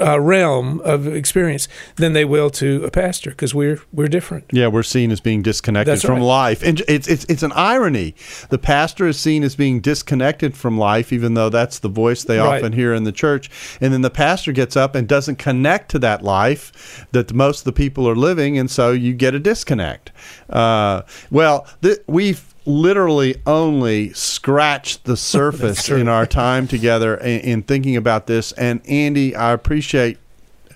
uh, 0.00 0.20
realm 0.20 0.80
of 0.80 1.06
experience 1.06 1.68
than 1.96 2.12
they 2.12 2.24
will 2.24 2.50
to 2.50 2.84
a 2.84 2.90
pastor 2.90 3.30
because 3.30 3.54
we're 3.54 3.80
we're 3.92 4.08
different. 4.08 4.44
Yeah, 4.52 4.68
we're 4.68 4.82
seen 4.82 5.10
as 5.10 5.20
being 5.20 5.42
disconnected 5.42 5.92
That's 5.92 6.04
from 6.04 6.18
right. 6.18 6.22
life, 6.22 6.62
and 6.62 6.82
it's 6.88 7.08
it's 7.08 7.24
it's 7.26 7.42
an 7.42 7.52
irony. 7.52 8.14
The 8.50 8.58
pastor 8.58 9.06
is 9.06 9.18
seen 9.18 9.42
as 9.42 9.56
being 9.56 9.80
disconnected 9.80 10.56
from 10.56 10.78
life, 10.78 11.12
even 11.12 11.34
though 11.34 11.48
that's 11.48 11.78
the 11.78 11.88
voice 11.88 12.22
they 12.24 12.38
right. 12.38 12.58
often 12.58 12.72
hear 12.72 12.94
in 12.94 13.04
the 13.04 13.12
church. 13.12 13.50
And 13.80 13.92
then 13.92 14.02
the 14.02 14.10
pastor 14.10 14.52
gets 14.52 14.76
up 14.76 14.94
and 14.94 15.08
doesn't 15.08 15.36
connect 15.36 15.90
to 15.92 15.98
that 16.00 16.22
life 16.22 17.06
that 17.12 17.32
most 17.32 17.60
of 17.60 17.64
the 17.64 17.72
people 17.72 18.08
are 18.08 18.16
living, 18.16 18.58
and 18.58 18.70
so 18.70 18.92
you 18.92 19.12
get 19.14 19.34
a 19.34 19.40
disconnect. 19.40 20.12
Uh, 20.48 21.02
well, 21.30 21.66
th- 21.82 21.98
we've 22.06 22.52
literally 22.64 23.36
only 23.46 24.12
scratched 24.12 25.04
the 25.04 25.16
surface 25.32 25.88
in 25.88 26.08
our 26.08 26.26
time 26.26 26.66
together 26.66 27.16
in, 27.16 27.40
in, 27.40 27.62
thinking 27.62 27.96
about 27.96 28.26
this. 28.26 28.52
And 28.52 28.80
Andy, 28.88 29.34
I 29.34 29.52
appreciate 29.52 30.18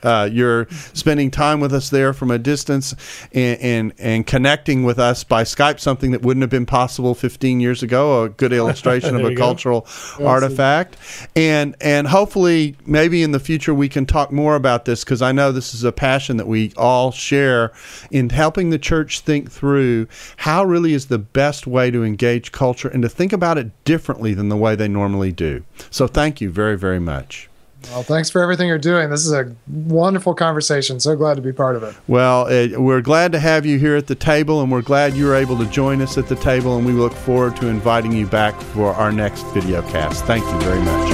uh, 0.02 0.28
you're 0.30 0.66
spending 0.94 1.30
time 1.30 1.60
with 1.60 1.72
us 1.72 1.90
there 1.90 2.12
from 2.12 2.30
a 2.30 2.38
distance 2.38 2.94
and, 3.32 3.60
and, 3.60 3.92
and 3.98 4.26
connecting 4.26 4.84
with 4.84 4.98
us 4.98 5.24
by 5.24 5.42
Skype, 5.42 5.80
something 5.80 6.10
that 6.12 6.22
wouldn't 6.22 6.42
have 6.42 6.50
been 6.50 6.66
possible 6.66 7.14
15 7.14 7.60
years 7.60 7.82
ago. 7.82 8.24
A 8.24 8.28
good 8.28 8.52
illustration 8.66 9.16
of 9.16 9.24
a 9.24 9.34
cultural 9.34 9.86
artifact, 10.20 10.96
and 11.34 11.76
and 11.80 12.06
hopefully 12.06 12.76
maybe 12.86 13.22
in 13.22 13.32
the 13.32 13.40
future 13.40 13.74
we 13.74 13.88
can 13.88 14.06
talk 14.06 14.32
more 14.32 14.56
about 14.56 14.84
this 14.84 15.04
because 15.04 15.22
I 15.22 15.32
know 15.32 15.52
this 15.52 15.74
is 15.74 15.84
a 15.84 15.92
passion 15.92 16.36
that 16.36 16.46
we 16.46 16.72
all 16.76 17.10
share 17.12 17.72
in 18.10 18.30
helping 18.30 18.70
the 18.70 18.78
church 18.78 19.20
think 19.20 19.50
through 19.50 20.08
how 20.38 20.64
really 20.64 20.92
is 20.92 21.06
the 21.06 21.18
best 21.18 21.66
way 21.66 21.90
to 21.90 22.04
engage 22.04 22.52
culture 22.52 22.88
and 22.88 23.02
to 23.02 23.08
think 23.08 23.32
about 23.32 23.58
it 23.58 23.84
differently 23.84 24.34
than 24.34 24.48
the 24.48 24.56
way 24.56 24.74
they 24.74 24.88
normally 24.88 25.32
do. 25.32 25.64
So 25.90 26.06
thank 26.06 26.40
you 26.40 26.50
very 26.50 26.76
very 26.76 27.00
much. 27.00 27.48
Well, 27.90 28.02
thanks 28.02 28.30
for 28.30 28.42
everything 28.42 28.68
you're 28.68 28.78
doing. 28.78 29.10
This 29.10 29.24
is 29.24 29.32
a 29.32 29.54
wonderful 29.68 30.34
conversation. 30.34 31.00
So 31.00 31.14
glad 31.16 31.34
to 31.36 31.42
be 31.42 31.52
part 31.52 31.76
of 31.76 31.82
it. 31.82 31.94
Well, 32.08 32.46
uh, 32.46 32.78
we're 32.80 33.00
glad 33.00 33.32
to 33.32 33.38
have 33.38 33.64
you 33.64 33.78
here 33.78 33.96
at 33.96 34.06
the 34.06 34.14
table, 34.14 34.60
and 34.60 34.70
we're 34.70 34.82
glad 34.82 35.14
you 35.14 35.26
were 35.26 35.34
able 35.34 35.56
to 35.58 35.66
join 35.66 36.02
us 36.02 36.18
at 36.18 36.26
the 36.28 36.36
table, 36.36 36.76
and 36.76 36.84
we 36.84 36.92
look 36.92 37.12
forward 37.12 37.56
to 37.56 37.68
inviting 37.68 38.12
you 38.12 38.26
back 38.26 38.60
for 38.60 38.92
our 38.92 39.12
next 39.12 39.42
video 39.52 39.82
cast. 39.88 40.24
Thank 40.24 40.44
you 40.44 40.60
very 40.60 40.80
much. 40.80 41.12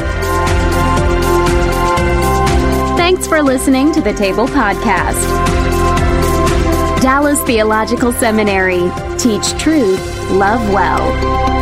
Thanks 2.96 3.26
for 3.26 3.42
listening 3.42 3.92
to 3.92 4.00
the 4.00 4.12
Table 4.14 4.46
Podcast. 4.46 5.20
Dallas 7.02 7.42
Theological 7.42 8.12
Seminary. 8.12 8.90
Teach 9.18 9.50
truth, 9.58 10.00
love 10.30 10.72
well. 10.72 11.61